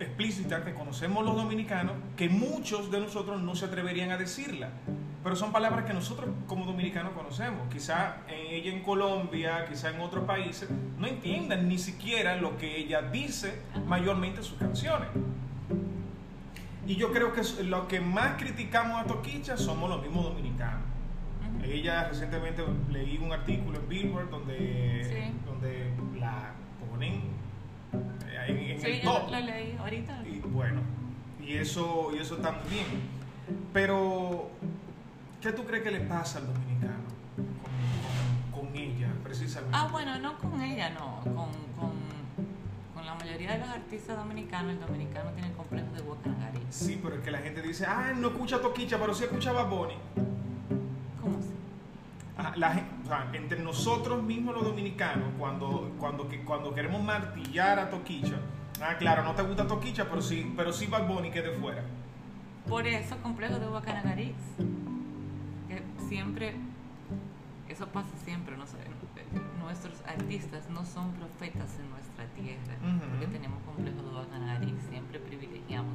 [0.00, 4.70] explícitas que conocemos los dominicanos que muchos de nosotros no se atreverían a decirla.
[5.22, 7.68] Pero son palabras que nosotros como dominicanos conocemos.
[7.70, 12.78] Quizá en ella en Colombia, quizá en otros países, no entiendan ni siquiera lo que
[12.78, 15.08] ella dice mayormente en sus canciones.
[16.86, 20.82] Y yo creo que lo que más criticamos a Toquicha somos los mismos dominicanos.
[21.62, 26.52] Ella recientemente leí un artículo en Billboard donde, donde la
[26.88, 27.29] ponen
[28.50, 29.26] en, en sí, el top.
[29.26, 30.22] Yo lo leí ahorita.
[30.26, 30.80] Y bueno,
[31.42, 32.86] y eso, y eso está muy bien.
[33.72, 34.50] Pero,
[35.40, 37.04] ¿qué tú crees que le pasa al dominicano
[38.52, 39.76] con, con, ella, precisamente?
[39.76, 41.20] Ah, bueno, no con ella, no.
[41.24, 41.92] Con, con,
[42.94, 46.60] con, la mayoría de los artistas dominicanos, el dominicano tiene el complejo de Guacanagari.
[46.70, 49.68] Sí, pero es que la gente dice, ah, no escucha Toquicha, pero sí escucha Bad
[49.68, 49.94] Bunny.
[50.14, 50.39] ¿Cómo así?
[52.56, 58.36] La, o sea, entre nosotros mismos los dominicanos, cuando, cuando, cuando queremos martillar a Toquicha,
[58.80, 61.82] ah, claro, no te gusta Toquicha, pero sí, pero sí Bad Bunny que de fuera.
[62.68, 64.36] Por eso, complejo de Guacanagariz,
[65.68, 66.54] que siempre,
[67.68, 68.76] eso pasa siempre, no sé,
[69.60, 72.76] nuestros artistas no son profetas en nuestra tierra,
[73.10, 75.94] porque tenemos complejo de Guacanagariz, siempre privilegiamos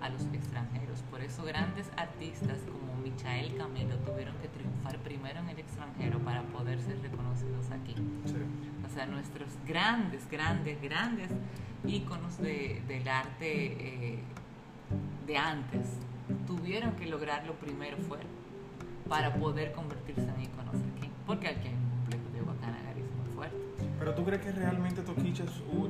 [0.00, 1.02] a los extranjeros.
[1.10, 2.85] Por eso grandes artistas como
[3.26, 7.94] Michael Camilo tuvieron que triunfar primero en el extranjero para poder ser reconocidos aquí.
[8.84, 11.30] O sea, nuestros grandes, grandes, grandes
[11.84, 14.18] íconos de, del arte eh,
[15.26, 15.98] de antes
[16.46, 18.24] tuvieron que lograrlo primero fuera
[19.08, 21.10] para poder convertirse en íconos aquí.
[21.26, 23.56] Porque aquí hay un complejo de Guacanagari muy fuerte.
[23.98, 25.44] Pero tú crees que realmente Toquicha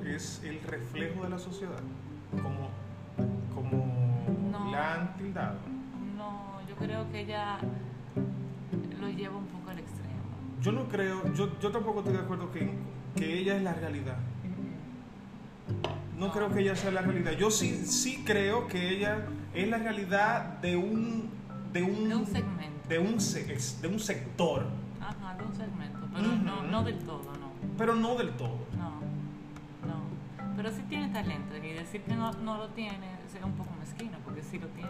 [0.06, 1.80] es el reflejo de la sociedad?
[2.42, 2.70] Como,
[3.54, 5.75] como la han tildado
[6.78, 7.58] creo que ella
[9.00, 10.14] lo lleva un poco al extremo.
[10.60, 12.70] Yo no creo, yo, yo tampoco estoy de acuerdo que,
[13.14, 14.16] que ella es la realidad.
[16.18, 17.32] No, creo que ella sea la realidad.
[17.32, 21.30] Yo sí, sí creo que ella es la realidad de un...
[21.72, 22.88] De un, de un segmento.
[22.88, 24.66] De un, de un sector.
[25.00, 27.50] Ajá, de un segmento, pero no, no del todo, no.
[27.76, 28.58] Pero no del todo.
[28.78, 28.90] No,
[29.86, 30.56] no.
[30.56, 34.16] Pero sí tiene talento y decir que no, no lo tiene es un poco mezquino,
[34.24, 34.88] porque sí lo tiene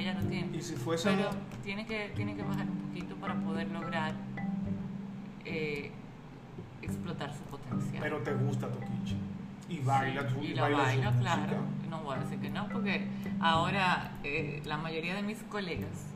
[0.00, 0.56] ella lo tiene.
[0.56, 1.30] ¿Y si fuese Pero
[1.62, 4.14] tiene que, tiene que bajar un poquito para poder lograr
[5.44, 5.90] eh,
[6.82, 8.02] explotar su potencial.
[8.02, 9.16] Pero te gusta Toquicha.
[9.68, 11.58] Y baila, tú, y, y la baila, claro.
[11.88, 13.06] No voy a decir que no, porque
[13.40, 16.06] ahora eh, la mayoría de mis colegas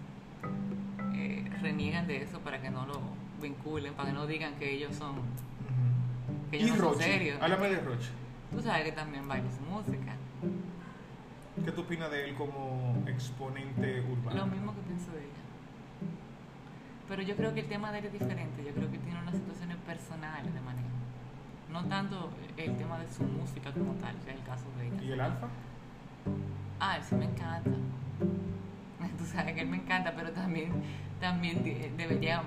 [1.14, 3.00] eh, reniegan de eso para que no lo
[3.40, 5.16] vinculen, para que no digan que ellos son,
[6.50, 7.40] que ellos ¿Y no son serios.
[7.40, 8.10] Háblame de Roche.
[8.50, 10.16] Tú sabes que también baila su música.
[11.62, 14.40] ¿Qué tú opinas de él como exponente urbano?
[14.40, 15.44] Lo mismo que pienso de ella.
[17.08, 18.64] Pero yo creo que el tema de él es diferente.
[18.64, 20.88] Yo creo que tiene unas situaciones personales de manejo.
[21.70, 25.02] No tanto el tema de su música como tal, que es el caso de ella.
[25.02, 25.48] ¿Y el alfa?
[26.80, 27.70] Ah, él sí me encanta.
[29.18, 30.72] Tú sabes que él me encanta, pero también,
[31.20, 31.62] también
[31.96, 32.42] debería,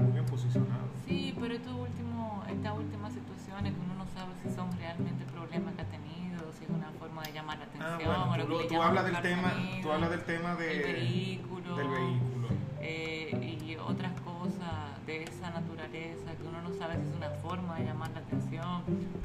[0.00, 0.88] muy bien posicionado.
[1.06, 5.74] Sí, pero estos último, estas últimas situaciones que uno no sabe si son realmente problemas
[5.74, 8.14] que ha tenido, si es una forma de llamar la ah, atención.
[8.16, 12.48] Ah, bueno, tú, tú hablas del tema, tú hablas del tema de, vehículo, del vehículo.
[12.80, 17.78] Eh, y otras cosas de esa naturaleza que uno no sabe si es una forma
[17.78, 18.82] de llamar la atención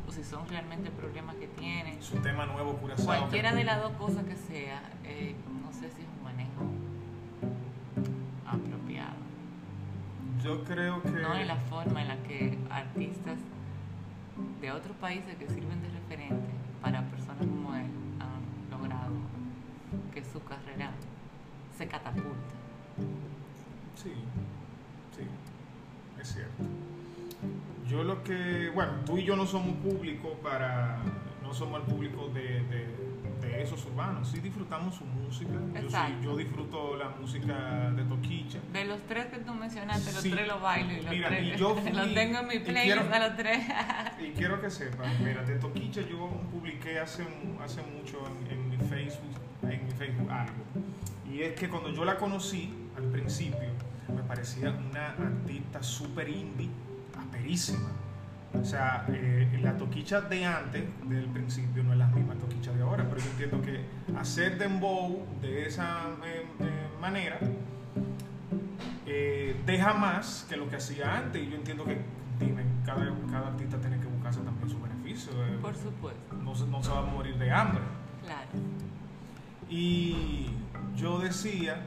[0.07, 2.01] o si son realmente problemas que tiene.
[2.01, 3.05] Su tema nuevo, curazao.
[3.05, 6.04] Cualquiera de las dos cosas que sea, eh, no sé si
[10.45, 11.09] Yo creo que...
[11.09, 13.39] No en la forma en la que artistas
[14.61, 16.49] de otros países que sirven de referente
[16.83, 17.87] para personas como él
[18.19, 19.15] han logrado
[20.13, 20.91] que su carrera
[21.75, 22.53] se catapulte.
[23.95, 24.13] Sí,
[25.15, 25.23] sí,
[26.21, 26.63] es cierto.
[27.89, 30.99] Yo lo que, bueno, tú y yo no somos público para,
[31.41, 32.61] no somos el público de
[33.61, 34.29] esos urbanos.
[34.29, 35.53] Sí disfrutamos su música.
[35.81, 38.59] Yo, yo, disfruto la música de Toquicha.
[38.71, 41.57] De los tres que tú mencionaste, los tres los bailo y los mira, tres y
[41.57, 43.65] yo los tengo en mi playlist a los tres.
[44.19, 47.25] y quiero que sepas, mira, de Toquicha yo publiqué hace,
[47.63, 50.63] hace mucho en, mi Facebook, en mi Facebook algo.
[51.31, 53.69] Y es que cuando yo la conocí al principio,
[54.13, 56.69] me parecía una artista súper indie,
[57.17, 58.04] aperísima
[58.59, 62.81] o sea, eh, la toquicha de antes, del principio, no es la misma toquicha de
[62.81, 63.85] ahora, pero yo entiendo que
[64.17, 66.45] hacer dembow de esa eh,
[67.01, 67.39] manera
[69.05, 71.41] eh, deja más que lo que hacía antes.
[71.41, 71.99] Y yo entiendo que
[72.85, 75.31] cada, cada artista tiene que buscarse también su beneficio.
[75.61, 76.35] Por supuesto.
[76.35, 77.83] No, no se va a morir de hambre.
[78.23, 78.49] Claro.
[79.69, 80.47] Y
[80.95, 81.81] yo decía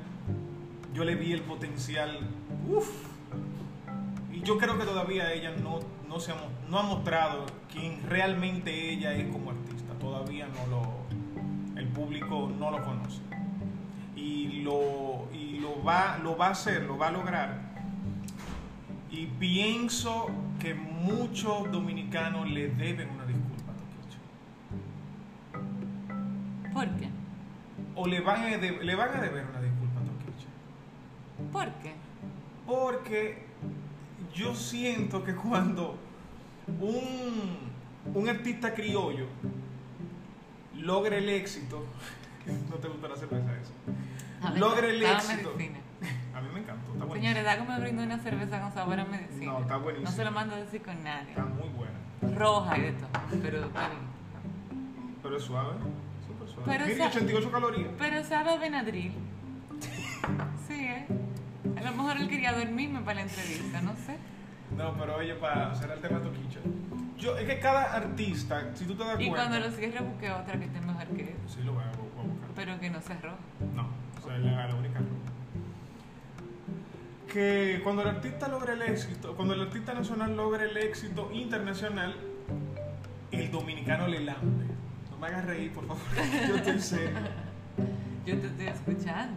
[0.94, 2.18] yo le vi el potencial.
[2.68, 3.07] Uf.
[4.38, 8.00] Y yo creo que todavía ella no, no, se ha, mo- no ha mostrado quién
[8.08, 9.94] realmente ella es como artista.
[9.94, 11.08] Todavía no lo.
[11.76, 13.20] El público no lo conoce.
[14.14, 17.68] Y lo, y lo, va, lo va a hacer, lo va a lograr.
[19.10, 24.18] Y pienso que muchos dominicanos le deben una disculpa a Toquicha.
[26.72, 27.08] ¿Por qué?
[27.96, 30.48] O le van a, de- le van a deber una disculpa a Toquicha.
[31.52, 31.94] ¿Por qué?
[32.66, 33.47] Porque
[34.34, 35.96] yo siento que cuando
[36.80, 37.58] un,
[38.14, 39.26] un artista criollo
[40.74, 41.84] logra el éxito,
[42.70, 43.50] no te gusta la cerveza
[44.52, 45.52] mí logra el éxito.
[46.34, 47.14] A mí me encantó, está buenísimo.
[47.14, 49.52] Señores, Dago me brindó una cerveza con sabor a medicina.
[49.52, 50.10] No, está buenísimo.
[50.10, 51.30] No se lo mando a decir con nadie.
[51.30, 53.08] Está muy buena, Roja y de todo,
[53.42, 54.02] pero está bien.
[55.22, 55.72] pero es suave,
[56.26, 56.62] súper suave.
[56.66, 57.90] Pero Tiene esa- 88 calorías.
[57.98, 59.12] Pero sabe a Benadryl.
[60.68, 61.06] Sí, ¿eh?
[61.78, 64.16] A lo mejor él quería dormirme para la entrevista, no sé.
[64.76, 66.58] No, pero oye, para hacer el tema Toquicha.
[67.18, 69.48] Yo, es que cada artista, si tú te das Y cuenta...
[69.48, 72.06] cuando lo cierre busqué otra que esté mejor que él, Sí, lo voy a, voy
[72.24, 72.48] a buscar.
[72.54, 73.36] pero que no sea roja.
[73.74, 73.88] No,
[74.22, 75.32] o sea, la, la única ruta.
[77.32, 82.14] Que cuando el artista logra el éxito, cuando el artista nacional logra el éxito internacional,
[83.32, 84.66] el dominicano le lambe.
[85.10, 86.02] No me hagas reír, por favor,
[86.48, 87.10] yo estoy en serio.
[88.24, 89.36] Yo te estoy escuchando.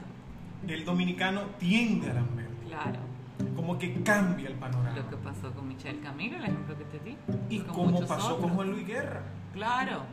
[0.67, 2.99] El dominicano tiende a lamber, Claro.
[3.55, 4.95] como que cambia el panorama.
[4.95, 7.17] Lo que pasó con Michelle Camilo, el ejemplo que te di.
[7.49, 8.51] Y como pasó con.
[8.51, 9.21] Juan Luis Guerra.
[9.53, 10.03] Claro.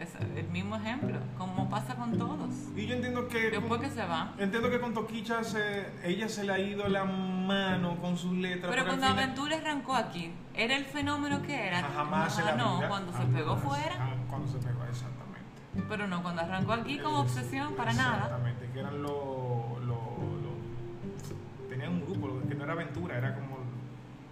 [0.00, 2.48] Es el mismo ejemplo, como pasa con todos.
[2.74, 3.50] Y yo entiendo que...
[3.50, 4.32] Después que se va.
[4.38, 8.70] Entiendo que con Toquicha se, ella se le ha ido la mano con sus letras.
[8.70, 11.80] Pero cuando final- Aventura arrancó aquí, ¿era el fenómeno que era?
[11.80, 13.94] Ah, Jamás en Ah, la no, vida, cuando se jamás, pegó fuera.
[14.00, 15.86] ah, Cuando se pegó, exactamente.
[15.86, 18.14] Pero no, cuando arrancó aquí como Es- obsesión, para nada.
[18.24, 19.12] Exactamente, que eran los.
[21.80, 23.56] Tenían un grupo que no era aventura, era como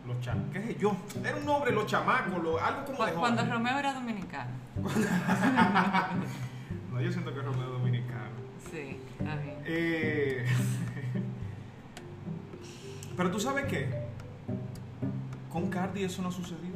[0.06, 0.52] los chamacos.
[0.52, 0.94] ¿Qué sé yo?
[1.24, 3.54] Era un nombre, los chamacos, lo- algo como de Cu- Cuando joven.
[3.54, 4.50] Romeo era dominicano.
[6.92, 8.30] No, yo siento que es Romeo Dominicano.
[8.72, 9.56] Sí, está bien.
[9.64, 10.44] Eh,
[13.16, 13.88] Pero tú sabes qué?
[15.52, 16.72] Con Cardi eso no sucedió.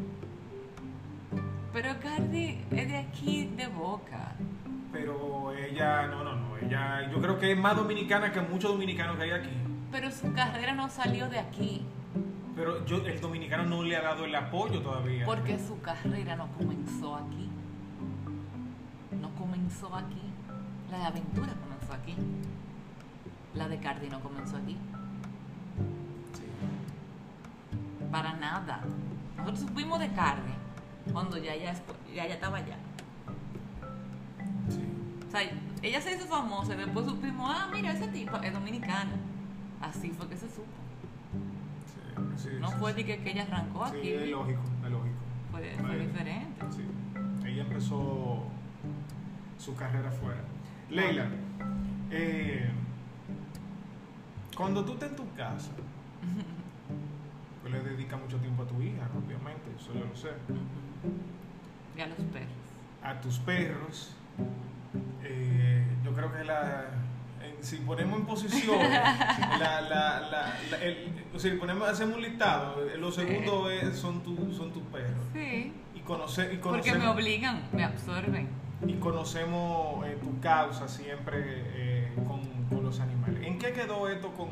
[1.73, 4.33] Pero Cardi es de aquí, de Boca.
[4.93, 6.57] Pero ella, no, no, no.
[6.59, 9.51] Ella, yo creo que es más dominicana que muchos dominicanos que hay aquí.
[9.93, 11.85] Pero su carrera no salió de aquí.
[12.57, 15.27] Pero yo, el dominicano no le ha dado el apoyo todavía.
[15.27, 17.51] Porque su carrera no comenzó aquí.
[19.21, 20.23] No comenzó aquí.
[20.91, 22.17] La de Aventura comenzó aquí.
[23.55, 24.79] La de Cardi no comenzó aquí.
[28.11, 28.81] Para nada.
[29.37, 30.53] Nosotros supimos de Cardi
[31.13, 31.75] cuando ya ya,
[32.15, 32.77] ya, ya estaba allá.
[34.69, 34.81] Sí.
[35.29, 35.43] O sea,
[35.83, 39.13] ella se hizo famosa y después supimos, ah, mira, ese tipo es dominicana.
[39.83, 40.69] Así fue que se supo.
[42.37, 44.11] Sí, sí, No sí, fue de que, que ella arrancó Sí, aquí.
[44.13, 45.17] es lógico, es lógico.
[45.51, 46.65] Fue, fue diferente.
[46.71, 46.83] Sí.
[47.47, 48.45] Ella empezó
[49.59, 50.41] su carrera afuera.
[50.89, 51.27] Leila,
[52.11, 52.71] eh,
[54.57, 55.71] cuando tú estás en tu casa,
[57.63, 60.31] pues le dedicas mucho tiempo a tu hija, obviamente, eso lo sé.
[61.97, 62.49] Y a los perros.
[63.03, 64.15] A tus perros,
[65.23, 66.85] eh, yo creo que la,
[67.63, 68.79] si ponemos en posición,
[69.59, 74.73] la, la, el- si ponemos, hacemos un listado, eh, lo segundo es- son, tu- son
[74.73, 75.25] tus perros.
[75.33, 75.73] Sí.
[75.95, 78.49] Y, conocer, y Porque me obligan, me absorben.
[78.87, 83.47] y conocemos eh, tu causa siempre eh, con, con los animales.
[83.47, 84.49] ¿En qué quedó esto con,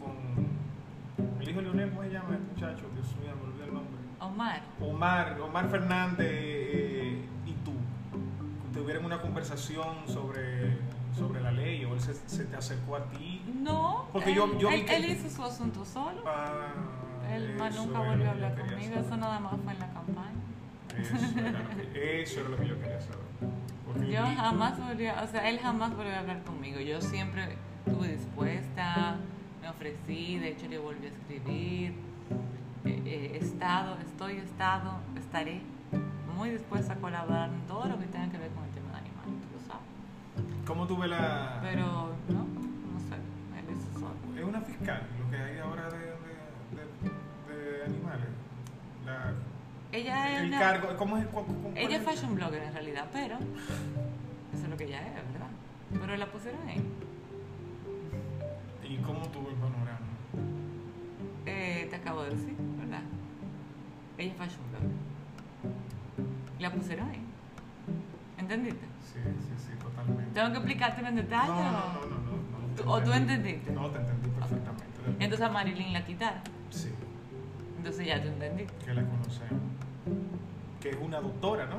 [0.00, 1.90] con el hijo Leonel?
[1.90, 2.84] ¿Cómo se llama el muchacho?
[2.94, 4.00] Dios mío, me olvidé el nombre.
[4.20, 4.62] Omar.
[4.80, 7.72] Omar, Omar Fernández eh, y tú,
[8.78, 10.76] tuvieron una conversación sobre,
[11.16, 13.42] sobre la ley o él se, se te acercó a ti.
[13.60, 16.22] No, Porque él, yo- yo él, que- él hizo su asunto solo.
[16.26, 16.68] Ah,
[17.32, 20.40] Él más nunca volvió a hablar conmigo, eso nada más fue en la campaña.
[20.98, 23.18] Eso era lo que, eso era lo que yo quería saber.
[23.86, 26.80] Porque Yo jamás volví, a- o sea, él jamás volvió a hablar conmigo.
[26.80, 27.56] Yo siempre
[27.86, 29.16] estuve dispuesta,
[29.62, 31.94] me ofrecí, de hecho le volví a escribir.
[32.84, 35.60] Eh, eh, estado, estoy, estado, estaré
[36.36, 38.64] muy dispuesta a colaborar en todo lo que tenga que ver con
[40.66, 41.58] ¿Cómo tuve la...?
[41.62, 41.82] Pero
[42.28, 43.16] no, no sé,
[43.58, 44.38] él.
[44.38, 48.28] Es una fiscal lo que hay ahora de, de, de, de animales.
[49.04, 49.32] La,
[49.92, 51.26] Ella es el una- cargo, ¿cómo es?
[51.26, 55.14] cu- cuál Ella es fashion blogger en realidad, pero eso es lo que ella es,
[55.14, 55.48] ¿verdad?
[55.92, 56.82] Pero la pusieron ahí.
[58.88, 59.98] ¿Y cómo tuvo el panorama?
[61.46, 63.02] Eh, te acabo de decir, ¿verdad?
[64.18, 64.90] Ella es fashion blogger.
[66.60, 67.20] La pusieron ahí.
[68.38, 68.86] ¿Entendiste?
[69.12, 69.69] Sí, sí, sí.
[70.34, 71.48] Tengo que explicártelo en detalle.
[71.48, 73.50] No, no, o- no, ¿O tú entendí.
[73.50, 73.72] entendiste?
[73.72, 74.86] No, te entendí perfectamente.
[75.18, 76.40] Entonces a Marilyn la quitaron.
[76.70, 76.90] Sí,
[77.78, 78.84] Entonces ya tú entendiste.
[78.84, 79.62] que la conocemos.
[80.80, 81.76] Que es una doctora, ¿no?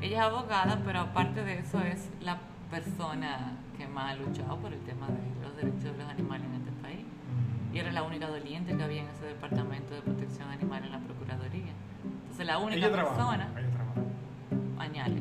[0.00, 2.38] Ella es abogada, pero aparte de eso es la
[2.70, 6.54] persona que más ha luchado por el tema de los derechos de los animales en
[6.54, 7.04] este país.
[7.72, 10.98] Y era la única doliente que había en ese departamento de protección animal en la
[10.98, 11.72] Procuraduría.
[12.22, 13.60] Entonces la única Ella persona, trabaja.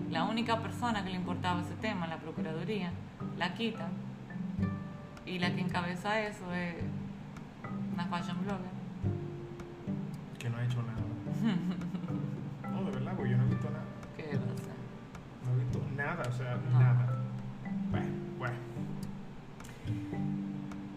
[0.10, 2.92] La única persona que le importaba ese tema la Procuraduría,
[3.38, 3.92] la quitan.
[5.26, 6.76] Y la que encabeza eso es
[7.94, 8.72] una fashion blogger.
[10.40, 11.02] Que no ha hecho nada.
[12.72, 13.84] No, de verdad, porque yo no he visto nada.
[14.18, 14.76] ¿Qué va a hacer?
[15.46, 16.80] No he visto nada, o sea, No.
[16.80, 17.18] nada.
[17.92, 18.08] Bueno,
[18.40, 18.56] bueno.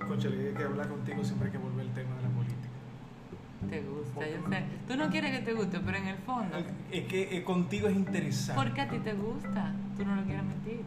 [0.09, 2.64] Conchale, hay que hablar contigo siempre hay que volver al tema de la política.
[3.75, 4.63] Te gusta, yo sé.
[4.87, 6.57] Tú no quieres que te guste, pero en el fondo,
[6.93, 8.63] Es que eh, contigo es interesante.
[8.63, 10.81] porque a ti te gusta, tú no lo quieres mentir.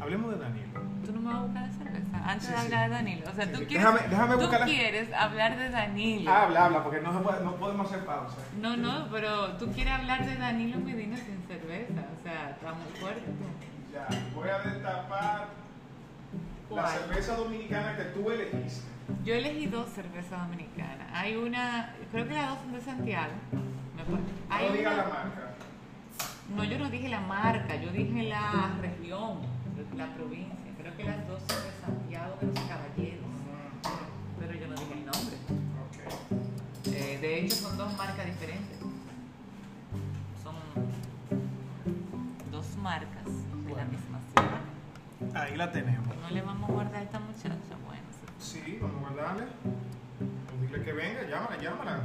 [0.00, 0.80] Hablemos de Danilo.
[1.06, 2.64] Tú no me vas a buscar la cerveza antes Sí, de sí.
[2.66, 3.30] hablar de Danilo.
[3.30, 6.30] O sea, Sí, tú, quieres, Déjame- déjame tú quieres hablar de Danilo.
[6.32, 8.36] Habla, habla, porque no, se puede- no podemos hacer pausa.
[8.60, 12.04] No, no, pero tú quieres hablar de Danilo Medina sin cerveza.
[12.18, 13.22] O sea, está muy fuerte.
[13.94, 15.35] Ya, voy a destapar
[16.70, 18.86] la cerveza dominicana que tú elegiste.
[19.24, 21.08] Yo elegí dos cervezas dominicanas.
[21.12, 23.32] Hay una, creo que las dos son de Santiago.
[24.50, 25.50] Hay No digas una- la marca.
[26.56, 29.38] No, yo no dije la marca, yo dije la región,
[29.96, 30.54] la provincia.
[30.78, 33.26] Creo que las dos son de Santiago de los Caballeros.
[34.38, 35.36] Pero yo no dije el nombre.
[36.86, 38.78] Eh, de hecho, son dos marcas diferentes.
[40.42, 40.54] Son
[42.52, 43.15] dos marcas
[45.36, 46.16] Ahí la tenemos.
[46.16, 47.76] No le vamos a guardar a esta muchacha.
[47.84, 48.02] Bueno,
[48.38, 48.62] sí.
[48.64, 49.44] Sí, vamos a guardarle.
[50.48, 52.00] Pues dile que venga, llámala, llámala.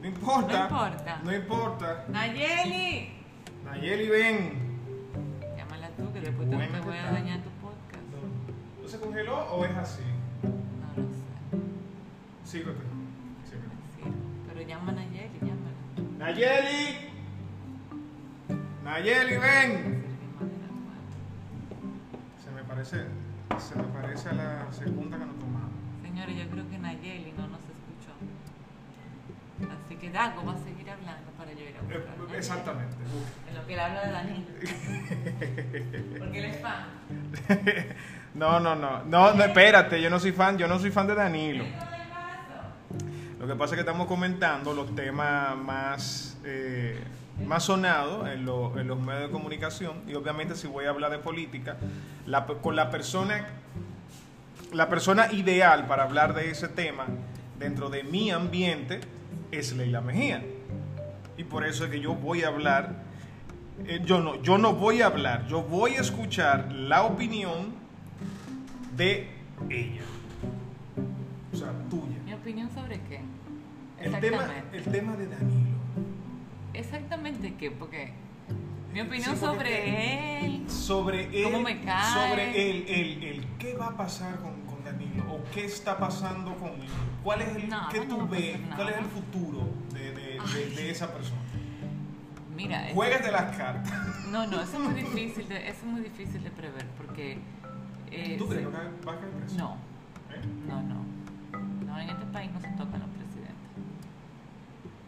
[0.00, 0.58] No importa.
[0.58, 1.20] No importa.
[1.24, 2.04] No importa.
[2.08, 3.12] Nayeli.
[3.66, 4.78] Nayeli, ven.
[5.58, 8.02] Llámala tú, que después Bueno, te voy a dañar tu podcast.
[8.82, 10.02] ¿No se congeló o es así?
[10.42, 12.50] No lo sé.
[12.50, 12.80] Síguete.
[13.44, 13.76] Síguete.
[13.94, 14.02] Sí,
[14.48, 16.18] pero llama a Nayeli, llámala.
[16.18, 16.96] Nayeli.
[18.84, 20.09] Nayeli, ven.
[22.80, 23.04] Parece,
[23.58, 25.70] se me parece a la segunda que nos tomamos.
[26.02, 28.12] Señores, yo creo que Nayeli no nos escuchó.
[29.84, 32.36] Así que Dago va a seguir hablando para yo ir a buscar.
[32.36, 32.96] exactamente.
[33.48, 34.46] En lo que él habla de Danilo.
[36.18, 36.86] Porque él es fan.
[38.32, 41.14] No, no, no, no, no, espérate, yo no soy fan, yo no soy fan de
[41.16, 41.64] Danilo.
[43.38, 46.98] Lo que pasa es que estamos comentando los temas más, eh,
[47.46, 51.10] más sonados en, lo- en los medios de comunicación y obviamente si voy a hablar
[51.10, 51.76] de política,
[52.26, 53.46] la- con la persona,
[54.72, 57.06] la persona ideal para hablar de ese tema
[57.58, 59.00] dentro de mi ambiente
[59.50, 60.42] es Leila Mejía.
[61.36, 63.02] Y por eso es que yo voy a hablar,
[63.86, 67.74] eh, yo, no, yo no voy a hablar, yo voy a escuchar la opinión
[68.96, 69.28] de
[69.70, 70.02] ella.
[71.52, 72.16] O sea, tuya.
[72.24, 73.20] ¿Mi opinión sobre qué?
[74.00, 75.69] El tema, el tema de Danilo.
[76.80, 78.12] Exactamente qué, porque
[78.92, 80.70] mi opinión Sí, porque sobre él.
[80.70, 81.44] Sobre él.
[81.44, 82.12] ¿Cómo me cae?
[82.30, 83.46] Sobre él, él, él.
[83.58, 85.22] ¿Qué va a pasar con, con Danilo?
[85.32, 86.88] ¿O qué está pasando con él?
[87.22, 88.58] ¿Cuál es el Nada, qué no tú ves?
[88.74, 91.40] ¿Cuál es el futuro de, de- de- de esa persona?
[92.56, 93.92] Mira, es- Juégate las cartas.
[94.28, 97.38] no, no, eso es muy difícil de, eso es muy difícil de prever porque.
[98.10, 99.56] eh, ¿Tú crees que va a caer preso?
[99.56, 99.76] No,
[100.34, 100.40] ¿Eh?
[100.66, 101.00] no, no.
[101.86, 103.10] No, en este país no se tocan los.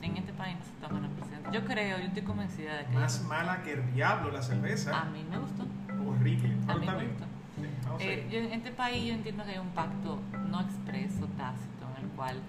[0.03, 1.53] En este país no se tocan los presidentes.
[1.53, 2.93] Yo creo, yo estoy convencida de que.
[2.93, 5.05] Más mala que el diablo la A cerveza.
[5.05, 5.65] mí me gustó.
[6.07, 6.57] Horrible.
[6.69, 7.25] A mí me gustó.
[7.55, 11.27] Sí, a Eh, yo, en este país yo entiendo que hay un pacto no expreso,
[11.37, 12.41] tácito, en el cual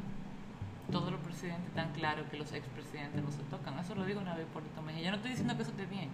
[0.91, 3.77] todos los presidentes están claros que los expresidentes no se tocan.
[3.79, 5.03] Eso lo digo una vez por Mejía.
[5.05, 6.09] Yo no estoy diciendo que eso esté bien.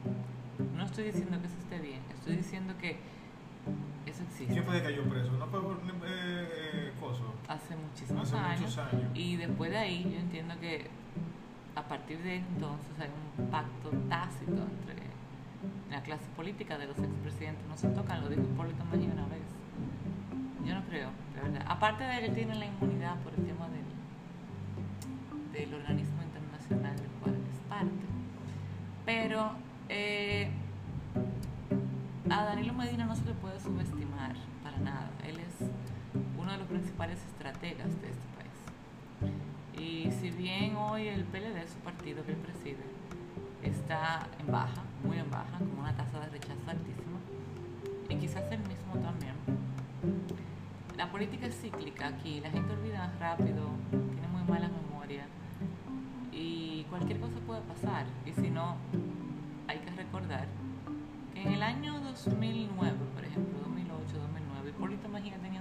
[0.76, 2.02] No estoy diciendo que eso esté bien.
[2.14, 3.00] Estoy diciendo que
[4.06, 4.54] eso existe.
[4.54, 5.32] ¿Quién fue que cayó preso?
[5.32, 7.34] ¿No fue por eh, eh, Coso?
[7.48, 8.62] Hace muchísimos Hace años.
[8.62, 9.12] muchos años.
[9.14, 10.88] Y después de ahí yo entiendo que
[11.80, 15.00] a partir de entonces hay un pacto tácito entre
[15.90, 17.66] la clase política de los expresidentes.
[17.68, 19.48] No se tocan, lo dijo Hipólito Mejía una vez.
[20.66, 21.66] Yo no creo, de verdad.
[21.70, 23.86] Aparte de que él tiene la inmunidad por el tema del,
[25.54, 28.06] del organismo internacional del cual es parte.
[29.06, 29.52] Pero
[29.88, 30.52] eh,
[32.30, 35.10] a Danilo Medina no se le puede subestimar para nada.
[35.26, 35.70] Él es
[36.38, 38.49] uno de los principales estrategas de este país.
[39.80, 42.84] Y si bien hoy el PLD, su partido que él preside,
[43.64, 47.18] está en baja, muy en baja, con una tasa de rechazo altísima,
[48.10, 49.34] y quizás él mismo también,
[50.98, 55.26] la política es cíclica aquí, la gente olvida rápido, tiene muy mala memoria
[56.34, 58.06] y cualquier cosa puede pasar.
[58.26, 58.76] Y si no,
[59.68, 60.48] hay que recordar
[61.34, 65.59] que en el año 2009, por ejemplo, 2008, 2009, Hipólito Mejía tenía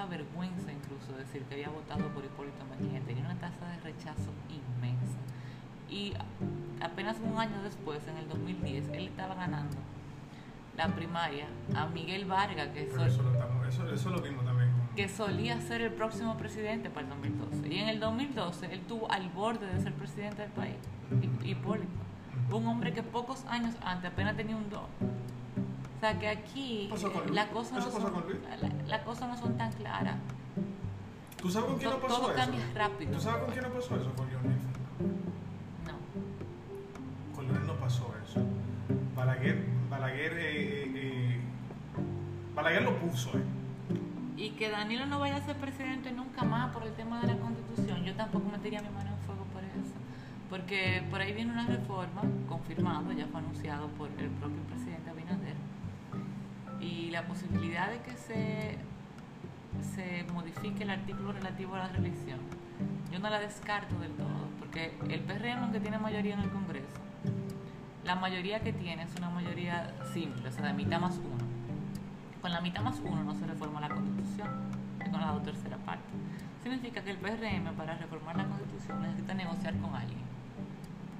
[0.00, 4.30] daba vergüenza incluso decir que había votado por Hipólito Mejía, tenía una tasa de rechazo
[4.48, 5.18] inmensa.
[5.90, 6.14] Y
[6.80, 9.76] apenas un año después, en el 2010, él estaba ganando
[10.76, 14.70] la primaria a Miguel Vargas, que, eso, lo estamos- eso, eso lo vimos también.
[14.96, 17.68] que solía ser el próximo presidente para el 2012.
[17.68, 20.76] Y en el 2012 él tuvo al borde de ser presidente del país,
[21.10, 21.88] Hip- Hipólito.
[22.52, 24.80] Un hombre que pocos años antes apenas tenía un 2.
[26.00, 27.34] O sea que aquí ¿Qué pasó con eh, Luis?
[27.36, 28.40] las cosas no ¿Eso pasó son, con Luis?
[28.88, 30.16] la- no son tan claras.
[31.36, 32.36] ¿Tú sabes con quién no pasó todo eso?
[32.38, 33.12] cambia rápido.
[33.12, 34.12] ¿Tú sabes con quién no pasó eso?
[34.14, 34.56] Con Leonel.
[35.84, 37.36] No.
[37.36, 38.40] Con Leonel no pasó eso.
[39.14, 41.40] Balaguer, Balaguer, eh, eh, eh,
[42.54, 43.42] Balaguer lo puso, eh.
[44.38, 47.36] Y que Danilo no vaya a ser presidente nunca más por el tema de la
[47.36, 49.92] constitución, yo tampoco metería mi mano en fuego por eso.
[50.48, 54.89] Porque por ahí viene una reforma, confirmado, ya fue anunciado por el propio presidente.
[56.80, 58.78] Y la posibilidad de que se,
[59.94, 62.40] se modifique el artículo relativo a la reelección,
[63.12, 64.48] yo no la descarto del todo.
[64.58, 67.00] Porque el PRM, aunque tiene mayoría en el Congreso,
[68.04, 71.44] la mayoría que tiene es una mayoría simple, o sea, de mitad más uno.
[72.40, 74.48] Con la mitad más uno no se reforma la constitución,
[75.00, 76.08] es con la dos tercera parte.
[76.62, 80.20] Significa que el PRM para reformar la constitución necesita negociar con alguien,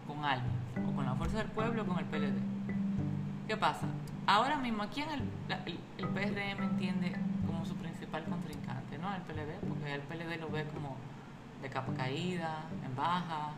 [0.06, 0.52] con alguien,
[0.86, 2.59] o con la fuerza del pueblo o con el PLD.
[3.50, 3.88] ¿Qué pasa?
[4.28, 5.22] Ahora mismo, ¿a quién el,
[5.66, 7.10] el, el PRM entiende
[7.44, 8.96] como su principal contrincante?
[8.96, 9.12] ¿No?
[9.12, 10.94] El PLD, porque el PLD lo ve como
[11.60, 13.50] de capa caída, en baja.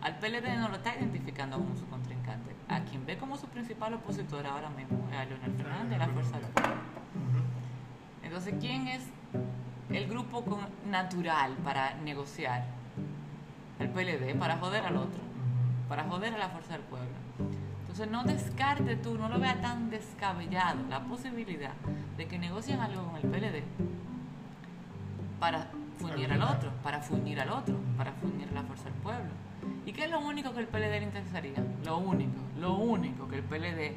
[0.00, 2.56] Al PLD no lo está identificando como su contrincante.
[2.70, 6.38] A quien ve como su principal opositor ahora mismo es a Leonel Fernández, la Fuerza
[6.38, 6.74] del Pueblo.
[8.22, 9.02] Entonces, ¿quién es
[9.90, 12.64] el grupo con- natural para negociar?
[13.78, 15.20] El PLD, para joder al otro,
[15.90, 17.23] para joder a la Fuerza del Pueblo.
[17.96, 21.70] Entonces, no descarte tú, no lo veas tan descabellado la posibilidad
[22.16, 23.62] de que negocien algo con el PLD
[25.38, 25.68] para
[26.00, 29.30] fundir al otro, para fundir al otro, para fundir la Fuerza del Pueblo.
[29.86, 31.64] ¿Y qué es lo único que el PLD le interesaría?
[31.84, 33.92] Lo único, lo único que el PLD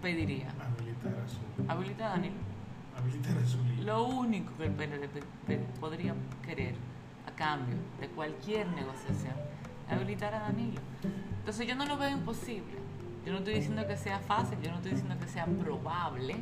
[0.00, 0.48] pediría.
[0.58, 2.34] Habilitar a su, Habilita a Danilo.
[2.98, 3.84] habilitar a su líder.
[3.84, 6.74] Lo único que el PLD pe- pe- podría querer
[7.28, 9.34] a cambio de cualquier negociación
[9.90, 10.80] habilitar a Danilo.
[11.40, 12.85] Entonces yo no lo veo imposible.
[13.26, 16.36] Yo no estoy diciendo que sea fácil, yo no estoy diciendo que sea probable.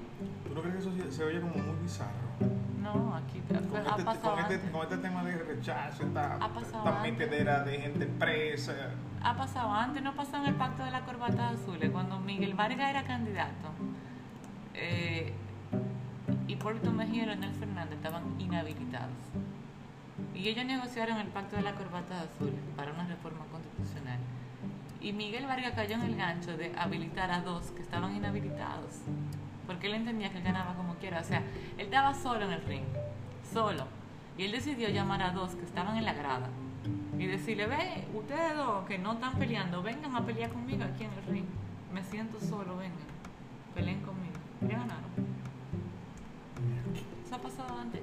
[0.47, 2.13] ¿Tú no crees que eso se- se oye como muy bizarro?
[2.83, 4.71] No, aquí Con ha este, pasado con, este, antes.
[4.71, 8.75] con este tema de rechazo, esta, esta metedera de gente presa.
[9.23, 12.91] Ha pasado antes, no pasó en el pacto de la corbata azul, cuando Miguel Vargas
[12.91, 13.69] era candidato.
[14.75, 15.33] Eh,
[16.47, 19.15] Hipólito Mejía y Leonel Fernández estaban inhabilitados.
[20.35, 23.74] Y ellos negociaron el pacto de la corbata azul para una reforma constitucional.
[25.05, 29.03] Y Miguel Vargas cayó en el gancho de habilitar a dos que estaban inhabilitados.
[29.67, 31.21] Porque él entendía que él ganaba como quiera.
[31.21, 31.43] O sea,
[31.77, 32.87] él estaba solo en el ring.
[33.53, 33.87] Solo.
[34.39, 36.49] Y él decidió llamar a dos que estaban en la grada.
[37.19, 41.13] Y decirle, ve, ustedes dos que no están peleando, vengan a pelear conmigo aquí en
[41.13, 41.47] el ring.
[41.93, 42.97] Me siento solo, vengan.
[43.75, 44.33] Peleen conmigo.
[44.63, 45.11] Le ganaron.
[47.27, 48.01] Eso ha pasado antes.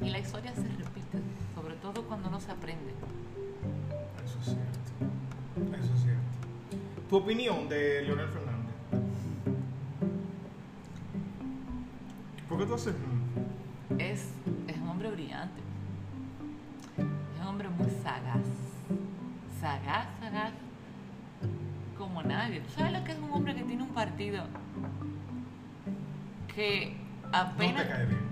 [0.00, 1.18] Y la historia se repite,
[1.54, 2.94] sobre todo cuando no se aprende.
[4.24, 4.79] Eso es
[7.10, 8.74] ¿Tu opinión de Leonel Fernández?
[12.48, 12.94] ¿Por qué tú haces?
[13.98, 14.28] Es,
[14.68, 15.60] es un hombre brillante.
[16.98, 18.46] Es un hombre muy sagaz.
[19.60, 20.52] Sagaz, sagaz.
[21.98, 22.60] Como nadie.
[22.60, 24.44] ¿Tú sabes lo que es un hombre que tiene un partido
[26.54, 27.82] que No apenas...
[27.82, 28.29] te cae bien.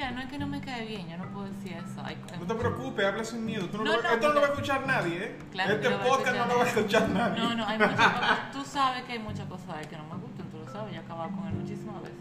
[0.00, 2.02] Mira, no es que no me cae bien, yo no puedo decir eso.
[2.02, 3.66] Hay- No te preocupes, habla sin miedo.
[3.68, 5.38] Tú no No, lo- no, esto no lo va a escuchar nadie, ¿eh?
[5.52, 7.38] Claro este podcast no lo va a escuchar nadie.
[7.38, 8.50] No, no, hay muchas cosas.
[8.50, 10.94] Tú sabes que hay muchas cosas de él que no me gustan, tú lo sabes,
[10.94, 12.16] yo he acabado con él muchísimas veces.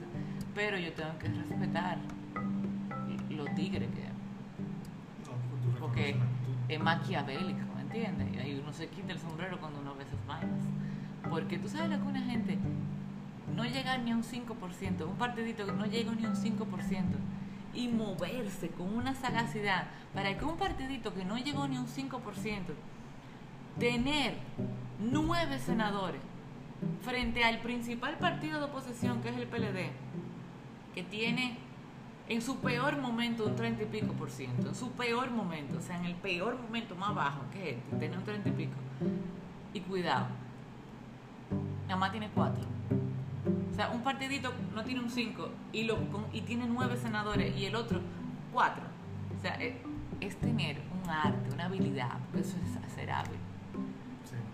[0.53, 1.97] Pero yo tengo que respetar
[3.29, 4.03] lo tigre que.
[5.23, 6.17] No, Porque
[6.67, 8.27] es maquiavélico, ¿me entiendes?
[8.35, 10.59] Y ahí uno se quita el sombrero cuando uno ve esas vainas.
[11.29, 12.57] Porque tú sabes lo que una gente
[13.55, 16.57] no llega ni a un 5%, un partidito que no llega ni a un 5%,
[17.73, 22.19] y moverse con una sagacidad para que un partidito que no llegó ni un 5%,
[23.79, 24.35] tener
[24.99, 26.21] nueve senadores
[27.01, 29.91] frente al principal partido de oposición que es el PLD,
[30.93, 31.57] que tiene
[32.27, 35.81] en su peor momento un 30 y pico por ciento, en su peor momento, o
[35.81, 38.75] sea, en el peor momento más bajo que este, tiene un 30 y pico.
[39.73, 40.27] Y cuidado,
[41.87, 42.63] nada más tiene cuatro.
[43.71, 45.97] O sea, un partidito no tiene un 5 y, lo,
[46.33, 48.01] y tiene nueve senadores y el otro
[48.51, 48.83] cuatro.
[49.37, 49.75] O sea, es,
[50.19, 53.39] es tener un arte, una habilidad, porque eso es ser hábil.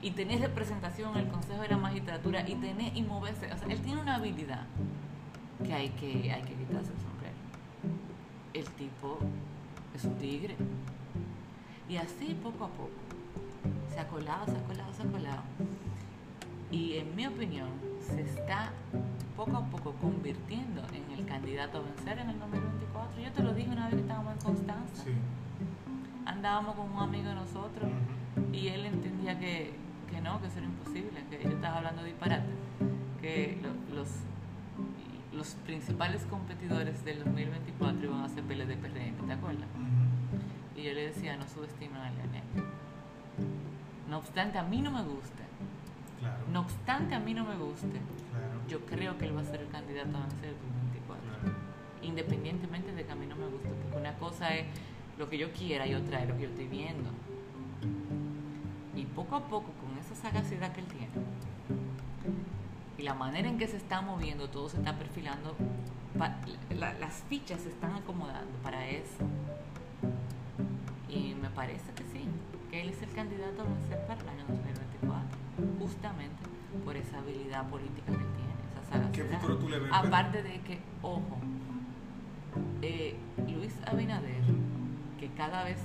[0.01, 3.51] y tener representación en el Consejo de la Magistratura y tener y moverse.
[3.51, 4.65] O sea, él tiene una habilidad
[5.63, 7.35] que hay que, hay que quitarse el sombrero.
[8.53, 9.17] El tipo
[9.95, 10.55] es un tigre.
[11.89, 12.91] Y así poco a poco
[13.95, 15.41] se ha colado, se ha colado, se ha colado.
[16.71, 18.71] Y en mi opinión, se está
[19.35, 23.21] poco a poco convirtiendo en el candidato a vencer en el 2024.
[23.21, 25.03] Yo te lo dije una vez que estábamos en Constanza.
[26.25, 27.91] Andábamos con un amigo de nosotros
[28.51, 29.73] y él entendía que,
[30.09, 32.49] que no, que eso era imposible, que yo estaba hablando de disparate,
[33.21, 33.57] que
[33.93, 34.07] los,
[35.33, 39.67] los principales competidores del 2024 iban a ser PLD PRM, ¿te acuerdas?
[40.75, 42.43] Y yo le decía, no subestimen a Leonel.
[44.09, 45.03] No obstante, a mí no me
[46.51, 47.99] No obstante, a mí no me guste.
[48.67, 51.51] Yo creo que él va a ser el candidato a vencer el 2024.
[52.03, 53.69] Independientemente de que a mí no me guste.
[53.69, 54.65] Porque una cosa es
[55.17, 57.09] lo que yo quiera y otra es lo que yo estoy viendo.
[58.95, 61.09] Y poco a poco, con esa sagacidad que él tiene,
[62.97, 65.55] y la manera en que se está moviendo, todo se está perfilando,
[66.69, 69.25] las fichas se están acomodando para eso.
[71.09, 72.25] Y me parece que sí,
[72.71, 74.84] que él es el candidato a vencer para el año 2024,
[75.85, 76.41] justamente
[76.83, 79.29] por esa habilidad política que tiene, esa sagacidad.
[79.29, 79.91] ¿Qué futuro tú le ves?
[79.93, 81.37] Aparte de que, ojo,
[82.81, 83.15] eh,
[83.47, 84.43] Luis Abinader,
[85.19, 85.77] que cada vez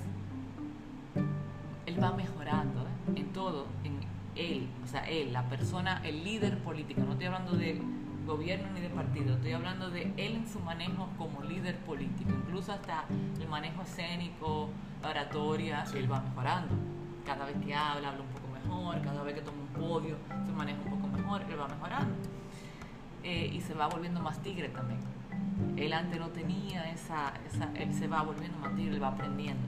[1.85, 3.19] él va mejorando ¿eh?
[3.19, 3.99] en todo, en
[4.35, 7.79] él, o sea, él, la persona, el líder político, no estoy hablando de
[8.25, 12.71] gobierno ni de partido, estoy hablando de él en su manejo como líder político, incluso
[12.71, 13.05] hasta
[13.39, 14.69] el manejo escénico,
[15.03, 16.73] oratoria, él va mejorando.
[17.25, 20.51] Cada vez que habla, habla un poco mejor, cada vez que toma un podio, se
[20.51, 22.15] maneja un poco mejor, él va mejorando.
[23.23, 24.99] Eh, y se va volviendo más tigre también.
[25.77, 29.61] Él antes no tenía esa, esa, él se va volviendo más tigre, él va aprendiendo.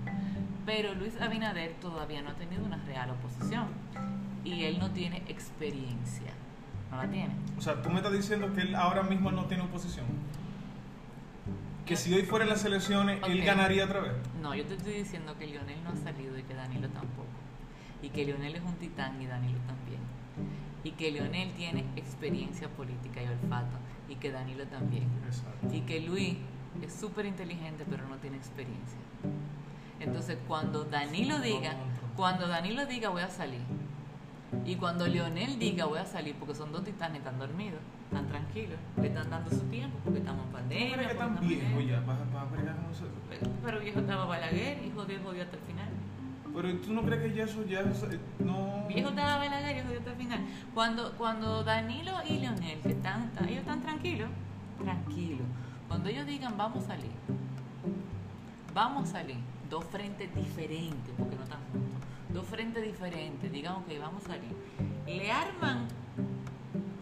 [0.66, 3.68] Pero Luis Abinader todavía no ha tenido una real oposición
[4.44, 6.32] y él no tiene experiencia.
[6.90, 7.34] No la tiene.
[7.58, 10.06] O sea, tú me estás diciendo que él ahora mismo no tiene oposición.
[11.86, 14.14] Que si hoy fuera las elecciones, él ganaría otra vez.
[14.42, 17.28] No, yo te estoy diciendo que Lionel no ha salido y que Danilo tampoco.
[18.04, 20.02] Y que Lionel es un titán y Danilo también.
[20.84, 23.78] Y que Lionel tiene experiencia política y olfato.
[24.10, 25.08] Y que Danilo también.
[25.26, 25.74] Exacto.
[25.74, 26.36] Y que Luis
[26.82, 29.00] es súper inteligente, pero no tiene experiencia.
[30.00, 31.76] Entonces, cuando Danilo diga,
[32.16, 33.62] cuando Danilo diga voy a salir,
[34.66, 38.78] y cuando Leonel diga voy a salir, porque son dos titanes, están dormidos, están tranquilos,
[39.02, 40.98] le están dando su tiempo, porque estamos en pandemia.
[40.98, 43.18] ¿Pero que viejos ya para, para bregar con nosotros?
[43.30, 45.90] Pero, pero, viejo estaba Balaguer, hijo de jodió hasta el final.
[46.54, 47.84] Pero tú no crees que ya eso ya
[48.40, 48.86] no...
[48.88, 50.40] Viejo estaba Balaguer jodió hasta el final.
[50.74, 54.30] Cuando, cuando Danilo y Leonel, que están, ellos están tranquilos,
[54.82, 55.48] tranquilos.
[55.88, 57.12] Cuando ellos digan vamos a salir,
[58.74, 59.38] vamos a salir,
[59.70, 61.94] dos frentes diferentes, porque no están juntos
[62.34, 64.56] dos frentes diferentes, digan, que vamos a salir,
[65.06, 65.88] le arman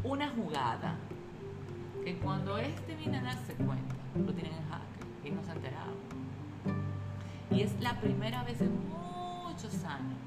[0.04, 0.96] una jugada
[2.04, 5.94] que cuando este viene a darse cuenta, lo tienen en jaque y no se enterado.
[7.50, 8.72] Y es la primera vez en
[9.72, 10.18] muchos años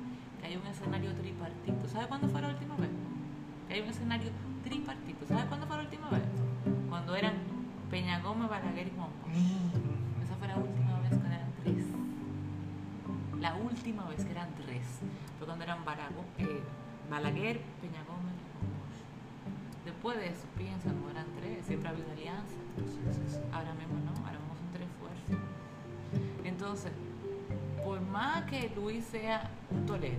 [0.41, 1.89] que hay un escenario tripartito.
[1.89, 2.91] ¿Sabe cuándo fue la última vez?
[3.69, 4.31] Que hay un escenario
[4.63, 5.27] tripartito.
[5.27, 6.23] ¿Sabe cuándo fue la última vez?
[6.89, 7.35] Cuando eran
[7.91, 9.11] Peña Gómez, Balaguer y Juan
[10.23, 11.85] Esa fue la última vez que eran tres.
[13.41, 14.83] La última vez que eran tres
[15.39, 16.63] fue cuando eran Barago, eh,
[17.11, 22.57] Balaguer, Peña Gómez y Después de eso, piensan, no eran tres, siempre ha habido alianza.
[23.53, 25.45] Ahora mismo no, ahora mismo son tres fuerzas.
[26.45, 26.93] Entonces,
[27.85, 30.17] por más que Luis sea un tolete,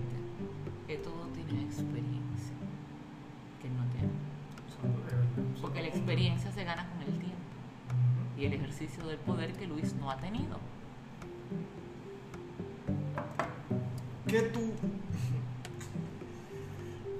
[0.86, 2.54] que todo tiene experiencia,
[3.60, 4.08] que no tiene.
[5.60, 7.36] Porque la experiencia se gana con el tiempo
[8.38, 10.58] y el ejercicio del poder que Luis no ha tenido.
[14.28, 14.72] ¿Qué tú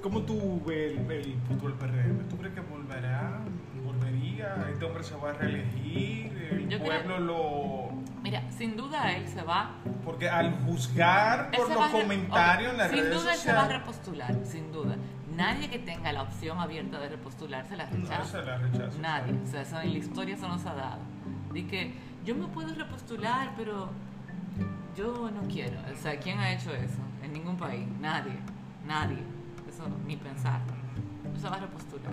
[0.03, 2.28] ¿Cómo tú ves el, futuro del PRM?
[2.28, 3.40] ¿Tú crees que volverá?
[3.84, 4.68] ¿Volvería?
[4.70, 6.68] ¿Este hombre se va a reelegir?
[6.70, 7.88] ¿El pueblo lo...?
[8.22, 9.74] Mira, sin duda él se va...
[10.07, 13.12] Porque al juzgar por los comentarios en las redes sociales...
[13.12, 14.96] Sin duda él se va a repostular, sin duda.
[15.36, 18.18] Nadie que tenga la opción abierta de repostular se la rechaza.
[18.18, 18.98] No se la rechaza.
[18.98, 19.34] Nadie.
[19.42, 21.00] O sea, eso en la historia eso no se ha dado.
[21.52, 21.92] De que
[22.24, 23.90] yo me puedo repostular, pero
[24.96, 25.78] yo no quiero.
[25.92, 27.02] O sea, ¿quién ha hecho eso?
[27.22, 27.86] En ningún país.
[28.00, 28.38] Nadie.
[28.86, 29.36] Nadie
[30.07, 30.61] ni pensar.
[31.32, 32.12] No se va a repostular.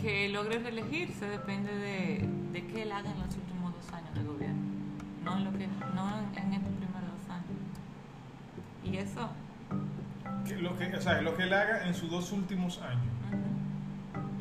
[0.00, 3.34] Que logre reelegirse depende de, de qué él haga en los
[8.96, 9.28] Y eso...
[10.60, 13.12] lo que, o sea, lo que él haga en sus dos últimos años.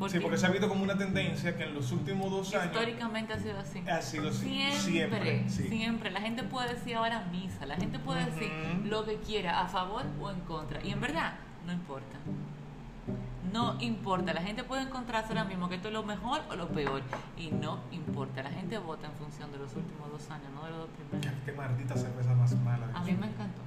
[0.10, 3.34] sí, porque se ha visto como una tendencia que en los últimos dos años Históricamente
[3.34, 3.84] ha sido así.
[3.90, 4.46] ha sido así.
[4.46, 5.50] Siempre, Siempre.
[5.50, 5.68] sí.
[5.68, 6.12] siempre.
[6.12, 8.50] La gente puede decir ahora misa, la gente puede decir
[8.86, 10.82] lo que quiera, a favor o en contra.
[10.86, 11.34] Y en verdad,
[11.66, 12.18] no importa.
[13.52, 14.34] No importa.
[14.34, 17.02] La gente puede encontrarse ahora mismo que esto es lo mejor o lo peor.
[17.38, 18.42] Y no importa.
[18.42, 21.34] La gente vota en función de los últimos dos años, no de los dos primeros.
[21.46, 22.88] Qué maldita cerveza más mala.
[22.94, 23.62] A mí me encantó.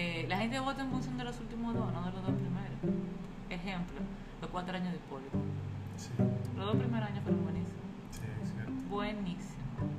[0.00, 3.02] Eh, la gente vota en función de los últimos dos, no de los dos primeros.
[3.50, 3.96] Ejemplo,
[4.40, 5.38] los cuatro años de Hipólito.
[5.96, 6.10] Sí,
[6.56, 7.82] Los dos primeros años fueron buenísimos.
[8.12, 8.72] sí, es cierto.
[8.88, 9.58] Buenísimo.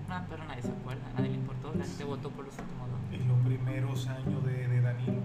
[0.09, 2.99] Ah, pero nadie se acuerda, nadie le importó, la gente votó por los últimos dos.
[3.11, 5.19] Y los primeros años de, de Danilo.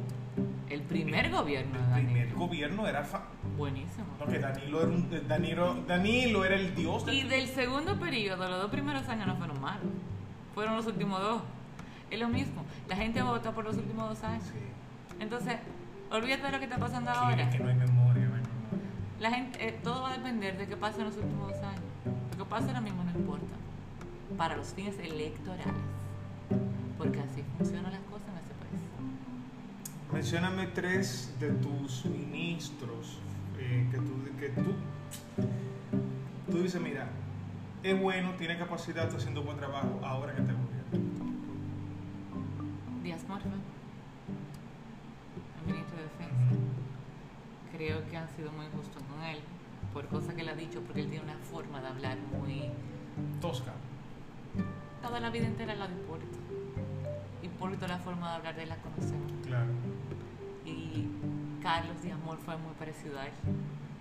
[0.69, 2.09] El primer gobierno de El Danilo.
[2.13, 3.05] primer gobierno era.
[3.05, 4.07] fa- Buenísimo.
[4.19, 8.49] No, que Danilo era, un, Danilo, Danilo era el dios del Y del segundo periodo,
[8.49, 9.87] los dos primeros años no fueron malos.
[10.53, 11.43] Fueron los últimos dos.
[12.11, 12.65] Es lo mismo.
[12.89, 14.45] La gente vota por los últimos dos años.
[14.45, 14.59] Sí.
[15.21, 15.57] Entonces,
[16.11, 17.43] olvídate de lo que está pasando Sí, ahora.
[17.43, 18.91] es que no hay memoria, no hay memoria.
[19.21, 21.83] La gente, eh, todo va a depender de qué pasa en los últimos dos años.
[22.39, 23.47] Lo que pasa ahora mismo no importa.
[24.37, 25.75] Para los fines electorales.
[26.99, 30.13] Porque así funcionan las cosas en ese país.
[30.13, 33.19] Mencióname tres de tus ministros
[33.59, 34.75] eh, que, tú, que tú,
[36.51, 37.09] tú dices, mira,
[37.83, 40.64] es bueno, tiene capacidad, está haciendo buen trabajo ahora este gobierno.
[43.35, 43.57] Díaz Morfa,
[45.61, 46.57] el ministro de Defensa.
[47.73, 49.41] Creo que han sido muy justos con él
[49.93, 52.71] por cosas que él ha dicho, porque él tiene una forma de hablar muy.
[53.41, 53.73] Tosca.
[55.03, 56.39] Toda la vida entera la de Hipólito.
[57.43, 59.33] Hipólito, la forma de hablar de él la conocemos.
[59.45, 59.71] Claro.
[60.65, 61.09] Y
[61.63, 63.33] Carlos Díaz es muy parecido a él.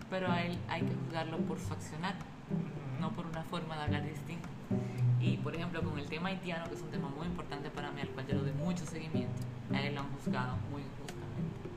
[0.10, 2.16] Pero a él hay que juzgarlo por su accionar,
[3.00, 4.50] no por una forma de hablar distinta.
[5.24, 8.02] Y por ejemplo, con el tema haitiano, que es un tema muy importante para mí,
[8.02, 9.34] al cual yo le doy mucho seguimiento,
[9.74, 11.70] a él lo han juzgado muy injustamente.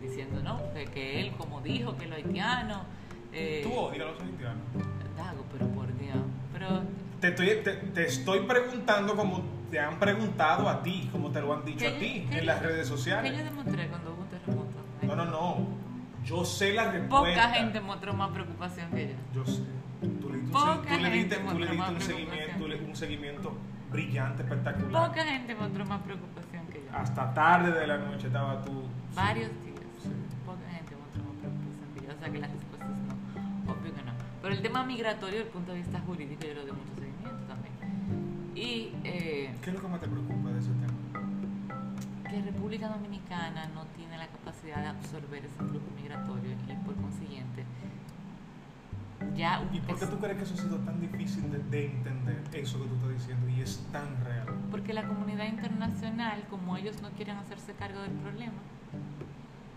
[0.00, 2.82] Diciendo, no, que, que él, como dijo que lo haitiano.
[3.32, 4.62] Eh, Tú odias a los haitianos.
[5.16, 6.16] Dago, pero por Dios.
[6.52, 6.82] Pero.
[7.20, 11.52] Te estoy, te, te estoy preguntando como te han preguntado a ti, como te lo
[11.52, 13.44] han dicho ¿qué a yo- ti en yo- las redes ¿Qué yo sociales.
[13.44, 14.78] demostré cuando hubo un terremoto?
[15.02, 15.56] No, no, no.
[16.24, 17.18] Yo sé la respuesta.
[17.42, 19.14] Poca gente mostró más preocupación que yo.
[19.44, 19.62] Yo sé.
[20.00, 23.58] Tú le, tú, tú le diste, tú le diste un seguimiento, un seguimiento
[23.90, 25.08] brillante, espectacular.
[25.08, 26.96] Poca gente mostró más preocupación que yo.
[26.96, 28.84] Hasta tarde de la noche estaba tú.
[29.14, 29.80] Varios días.
[30.02, 30.10] Sí.
[30.46, 32.14] Poca gente mostró más preocupación que yo.
[32.14, 33.72] O sea que las respuestas no.
[33.72, 34.12] Obvio que no.
[34.42, 37.44] Pero el tema migratorio, desde el punto de vista jurídico, yo le doy mucho seguimiento
[37.48, 37.74] también.
[38.54, 40.98] Y eh, ¿Qué es lo que más te preocupa de ese tema?
[42.28, 47.64] que República Dominicana no tiene la capacidad de absorber ese flujo migratorio y por consiguiente
[49.36, 52.42] ya ¿Y por qué tú crees que eso ha sido tan difícil de, de entender,
[52.52, 54.46] eso que tú estás diciendo, y es tan real?
[54.70, 58.58] porque la comunidad internacional como ellos no quieren hacerse cargo del problema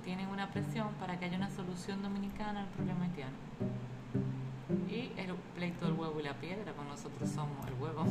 [0.03, 3.35] tienen una presión para que haya una solución dominicana al problema haitiano.
[4.89, 8.05] Y el pleito del huevo y la piedra con nosotros somos el huevo.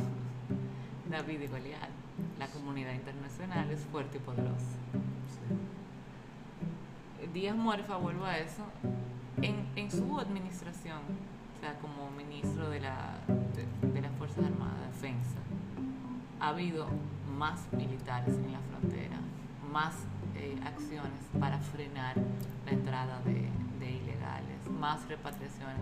[1.09, 1.89] David y Goliat
[2.39, 4.77] la comunidad internacional es fuerte y poderosa.
[7.33, 8.63] Díaz Muerfa, vuelvo a eso,
[9.41, 10.99] en, en su administración,
[11.61, 15.37] sea, como ministro de, la, de, de las Fuerzas Armadas, Defensa,
[16.39, 16.87] ha habido
[17.37, 19.17] más militares en la frontera,
[19.71, 19.93] más
[20.35, 22.15] eh, acciones para frenar
[22.65, 23.47] la entrada de,
[23.79, 25.81] de ilegales, más repatriaciones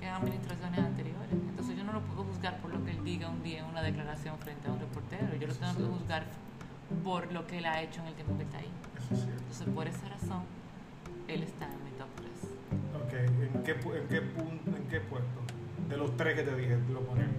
[0.00, 1.32] que en administraciones anteriores.
[1.32, 3.82] Entonces yo no lo puedo juzgar por lo que él diga un día en una
[3.82, 6.24] declaración frente a un reportero, yo lo tengo que juzgar
[7.04, 8.70] por lo que él ha hecho en el tiempo que está ahí.
[9.10, 10.42] Entonces, por esa razón,
[11.28, 11.81] él está en mi top 3.
[13.04, 15.28] Ok, ¿en qué, en, qué punto, ¿en qué puesto?
[15.88, 17.34] De los tres que te dije, lo ponemos.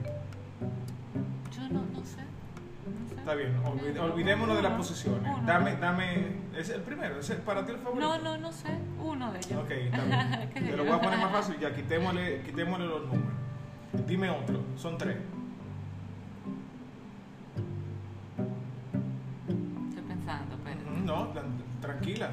[1.55, 2.17] Yo no, no sé.
[2.21, 3.15] No sé.
[3.17, 5.21] Está bien, olvid- olvidémonos de las posiciones.
[5.35, 5.47] uno.
[5.47, 6.27] Dame, dame,
[6.57, 8.07] es el primero, es el- para ti el favorito.
[8.07, 8.69] No, no, no sé.
[9.03, 9.53] Uno de ellos.
[9.63, 10.49] Ok, está bien.
[10.53, 13.33] ¿Qué Te lo voy a poner más fácil, ya quitémosle, quitémosle los números.
[14.07, 15.17] Dime otro, son tres.
[19.89, 20.79] Estoy pensando, pero.
[21.05, 22.31] No, tran- tranquila.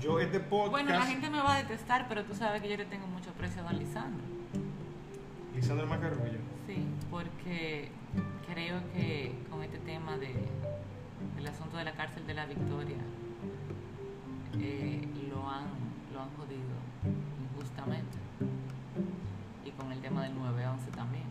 [0.00, 0.72] Yo este podcast.
[0.72, 3.30] Bueno, la gente me va a detestar, pero tú sabes que yo le tengo mucho
[3.30, 4.24] aprecio a Don Lisandro.
[5.54, 6.38] Lisandro Macarrulla.
[6.66, 7.90] Sí, porque
[8.52, 10.34] creo que con este tema de,
[11.34, 12.98] del asunto de la cárcel de la Victoria
[14.60, 15.66] eh, lo, han,
[16.12, 16.76] lo han jodido
[17.54, 18.18] injustamente.
[19.64, 21.24] Y con el tema del 9-11 también.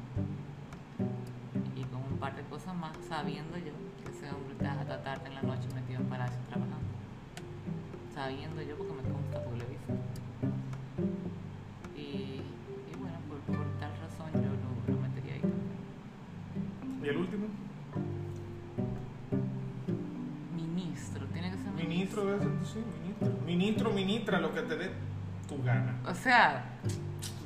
[1.75, 5.27] Y con un par de cosas más, sabiendo yo que ese hombre está hasta tarde
[5.27, 6.94] en la noche metido en Palacio trabajando.
[8.15, 9.93] Sabiendo yo porque me consta, porque lo he visto.
[11.97, 17.03] Y, y bueno, por, por tal razón yo lo, lo metería ahí también.
[17.03, 17.45] ¿Y el último?
[20.55, 23.45] Ministro, tiene que ser Ministro de ese, sí, ministro.
[23.45, 24.91] Ministro, ministra, lo que te dé.
[25.47, 25.95] tú ganas.
[26.07, 26.63] O sea,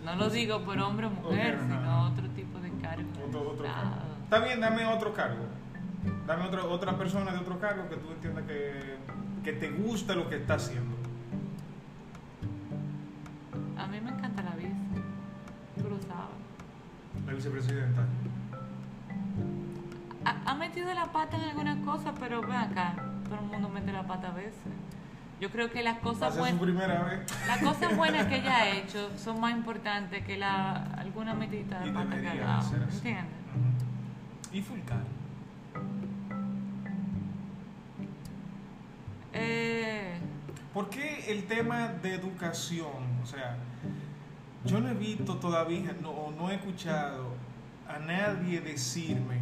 [0.05, 3.09] no lo digo por hombre o mujer, sino otro tipo de cargo.
[3.28, 3.95] Otro, otro cargo.
[4.24, 5.45] Está bien, dame otro cargo.
[6.28, 8.97] Dame otra, otra persona de otro cargo que tú entiendas que,
[9.44, 10.96] que te gusta lo que está haciendo.
[13.78, 14.74] A mí me encanta la bici.
[15.78, 17.26] Tú lo sabes.
[17.26, 18.06] La vicepresidenta.
[20.26, 23.92] Ha, ha metido la pata en algunas cosas, pero ve acá, todo el mundo mete
[23.94, 24.74] la pata a veces.
[25.40, 27.48] Yo creo que las cosas buenas, primera vez.
[27.48, 31.88] las cosas buenas que ella ha hecho son más importantes que la alguna metidita de
[31.88, 32.76] Y pata que ha dado.
[32.76, 33.26] ¿Entiendes?
[34.52, 35.18] Y Fulcar.
[40.80, 42.88] ¿Por qué el tema de educación?
[43.22, 43.58] O sea,
[44.64, 47.34] yo no he visto todavía, no, o no he escuchado
[47.86, 49.42] a nadie decirme,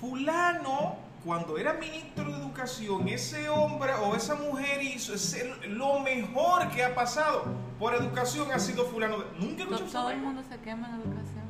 [0.00, 6.70] fulano, cuando era ministro de educación, ese hombre o esa mujer hizo ese- lo mejor
[6.70, 7.44] que ha pasado
[7.78, 9.18] por educación ha sido fulano.
[9.18, 9.26] de-".
[9.38, 11.46] Nunca he escuchado todo el mundo se quema en educación.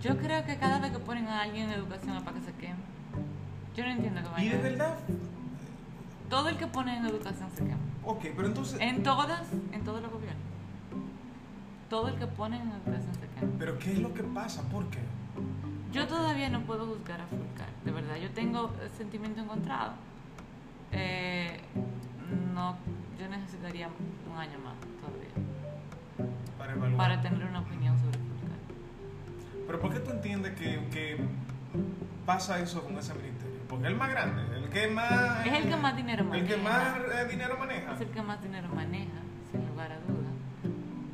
[0.00, 2.52] Yo creo que cada vez que ponen a alguien en educación es para que se
[2.52, 2.78] queme.
[3.74, 4.44] Yo no entiendo que vaina.
[4.44, 4.62] Y vaya.
[4.62, 4.98] de verdad,
[6.30, 7.78] Todo el que pone en educación se quema.
[8.04, 10.42] ok, pero entonces, En todas, en todos los gobiernos.
[11.90, 13.52] Todo el que pone en educación se quema.
[13.58, 14.62] ¿pero qué es lo que pasa?
[14.68, 15.00] ¿Por qué?
[15.92, 18.16] Yo todavía no puedo juzgar a Fulcar, de verdad.
[18.16, 19.92] Yo tengo sentimiento encontrado.
[20.92, 21.60] Eh,
[22.54, 22.76] no,
[23.18, 25.30] yo necesitaría un año más todavía
[26.58, 26.96] Para evaluar.
[26.96, 28.58] para tener una opinión sobre Fulcar.
[29.66, 31.16] Pero ¿por qué tú entiendes que, que
[32.24, 33.58] pasa eso con ese ministerio?
[33.68, 35.46] Porque es el más grande, el que más...
[35.46, 36.80] Es el que más dinero El que maneja.
[36.80, 37.92] más eh, dinero maneja.
[37.92, 40.30] Es el que más dinero maneja, sin lugar a duda.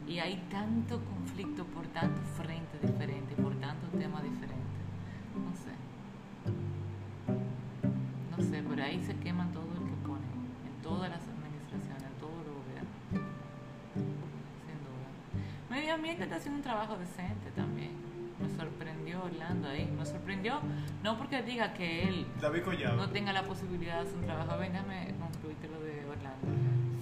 [0.07, 4.57] Y hay tanto conflicto por tantos frentes diferentes, por tantos temas diferentes.
[5.35, 5.73] No sé.
[8.37, 10.27] No sé, por ahí se quema todo el que pone,
[10.67, 13.25] en todas las administraciones, en todos los gobiernos.
[13.95, 15.09] Sin duda.
[15.71, 17.66] Medio ambiente está haciendo un trabajo decente también.
[18.57, 19.87] Sorprendió Orlando ahí.
[19.99, 20.61] Me sorprendió,
[21.03, 22.63] no porque diga que él David
[22.97, 24.59] no tenga la posibilidad de hacer un trabajo.
[24.59, 26.47] Ven, déjame concluirte lo de Orlando.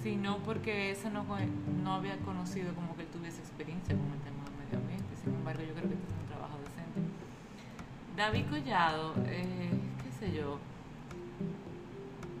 [0.03, 1.25] Sino porque eso no,
[1.83, 5.15] no había conocido como que él tuviese experiencia con el tema del medio ambiente.
[5.15, 6.99] Sin embargo, yo creo que está haciendo un trabajo decente.
[8.15, 9.69] David Collado, eh,
[10.03, 10.59] qué sé yo.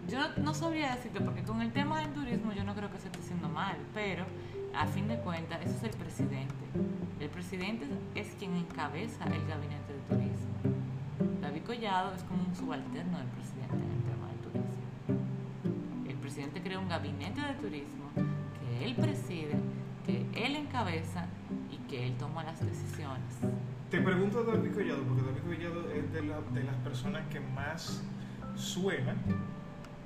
[0.07, 2.99] Yo no, no sabría decirte, porque con el tema del turismo yo no creo que
[2.99, 4.25] se esté haciendo mal, pero
[4.77, 6.53] a fin de cuentas, eso es el presidente.
[7.19, 11.41] El presidente es quien encabeza el gabinete de turismo.
[11.41, 16.09] David Collado es como un subalterno del presidente en el tema del turismo.
[16.09, 19.55] El presidente crea un gabinete de turismo que él preside,
[20.05, 21.27] que él encabeza
[21.71, 23.39] y que él toma las decisiones.
[23.89, 28.03] Te pregunto a David Collado, porque David Collado es de, de las personas que más
[28.55, 29.15] suena.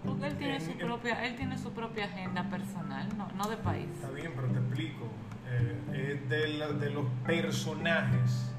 [0.06, 3.58] Porque él tiene En- su propia, él tiene su propia agenda personal, no, no de
[3.58, 3.88] país.
[3.95, 5.08] Está bien, pero te explico.
[5.52, 8.52] Eh, es de, la- de los personajes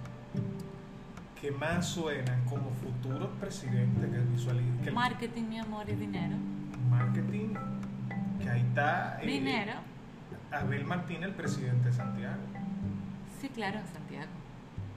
[1.41, 4.78] que más suenan como futuros presidentes que visualizan.
[4.82, 6.36] que el Marketing, mi amor, y dinero.
[6.91, 7.55] marketing,
[8.43, 9.18] que ahí está.
[9.22, 9.72] eh, Dinero.
[10.51, 12.43] Abel Martínez, el presidente de Santiago.
[13.41, 14.30] Sí, claro, en Santiago.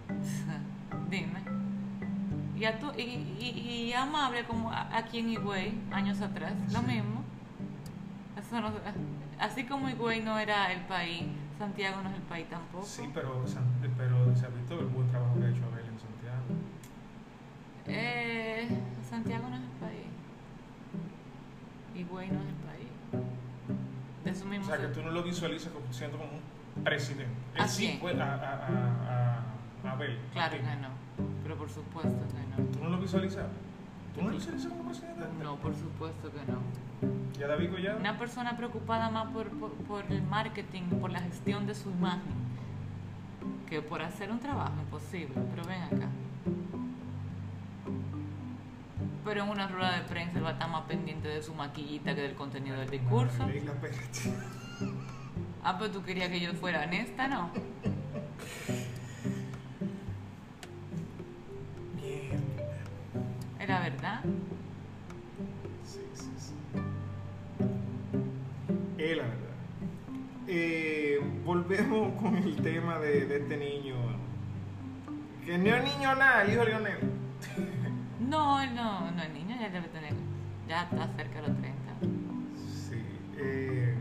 [1.09, 1.39] Dime.
[2.63, 3.03] Y, y,
[3.39, 6.85] y- y amable como aquí en Higüey, años atrás, lo Sí.
[6.85, 7.23] mismo.
[8.39, 8.71] Eso no-
[9.39, 11.23] así como Higüey no era el país,
[11.59, 12.85] Santiago no es el país tampoco.
[12.85, 13.65] Sí, pero, San-
[13.97, 16.43] pero se ha visto el buen trabajo que ha hecho Abel en Santiago.
[17.87, 18.69] Eh,
[19.09, 20.07] Santiago no es el país.
[21.95, 23.25] Higüey no es el país.
[24.23, 24.65] De eso O mismo.
[24.65, 26.31] sea, que tú no lo visualizas como siendo como
[26.77, 27.25] un presidente.
[27.55, 28.67] Él ¿A sí fue a, a,
[29.85, 30.17] a, a Abel.
[30.31, 31.02] Claro que no.
[31.43, 32.67] Pero por supuesto que no.
[32.69, 33.45] ¿Tú no lo visualizas?
[34.15, 35.23] ¿Tú no lo visualizas como presidente?
[35.41, 36.59] No, por supuesto que no.
[37.37, 37.99] ¿Ya David Collado?
[37.99, 42.33] Una persona preocupada más por, por, por el marketing, por la gestión de su imagen,
[43.69, 45.33] que por hacer un trabajo imposible.
[45.55, 46.09] Pero ven acá.
[49.25, 52.13] Pero en una rueda de prensa él va a estar más pendiente de su maquillita
[52.13, 53.47] que del contenido del discurso.
[55.63, 57.49] Ah, pero tú querías que yo fuera honesta, ¿no?
[63.73, 64.21] Era verdad.
[65.83, 66.53] Sí, sí, sí.
[68.99, 69.55] Es la verdad.
[70.47, 73.95] Eh, volvemos con el tema de, de este niño.
[75.43, 76.97] Que no es niño nada, el hijo de Lionel.
[78.19, 80.13] No, no, no, el niño ya debe tener,
[80.67, 81.93] ya está cerca de los 30.
[82.65, 82.95] Sí.
[83.37, 83.95] eh,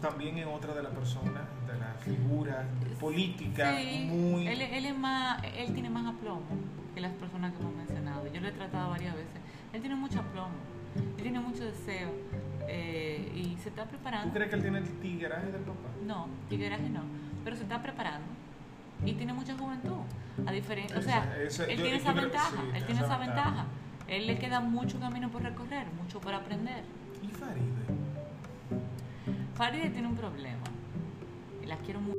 [0.00, 2.64] también es otra de las personas, de las figuras
[2.98, 4.46] políticas Sí, muy...
[4.46, 6.42] Él, él es más, él tiene más aplomo
[6.94, 8.26] que las personas que hemos mencionado.
[8.32, 9.40] Yo lo he tratado varias veces.
[9.72, 10.54] Él tiene mucho aplomo,
[10.96, 12.10] él tiene mucho deseo
[12.68, 14.32] eh, y se está ¿Tú preparando.
[14.32, 15.88] crees que él tiene el tigueraje del papá?
[16.06, 17.02] No, tigueraje no,
[17.44, 18.26] pero se está preparando
[19.04, 19.98] y tiene mucha juventud.
[20.46, 22.84] A diferencia, o sea, ese- él yo- tiene yo esa creo que ventaja, sí, él
[22.86, 23.50] tiene esa esa ventaja.
[23.50, 23.66] ventaja.
[24.08, 26.82] Él le queda mucho camino por recorrer, mucho por aprender.
[27.22, 27.66] ¿Y Faride?
[29.54, 30.64] Faride tiene un problema.
[31.62, 32.16] Y la quiero mucho.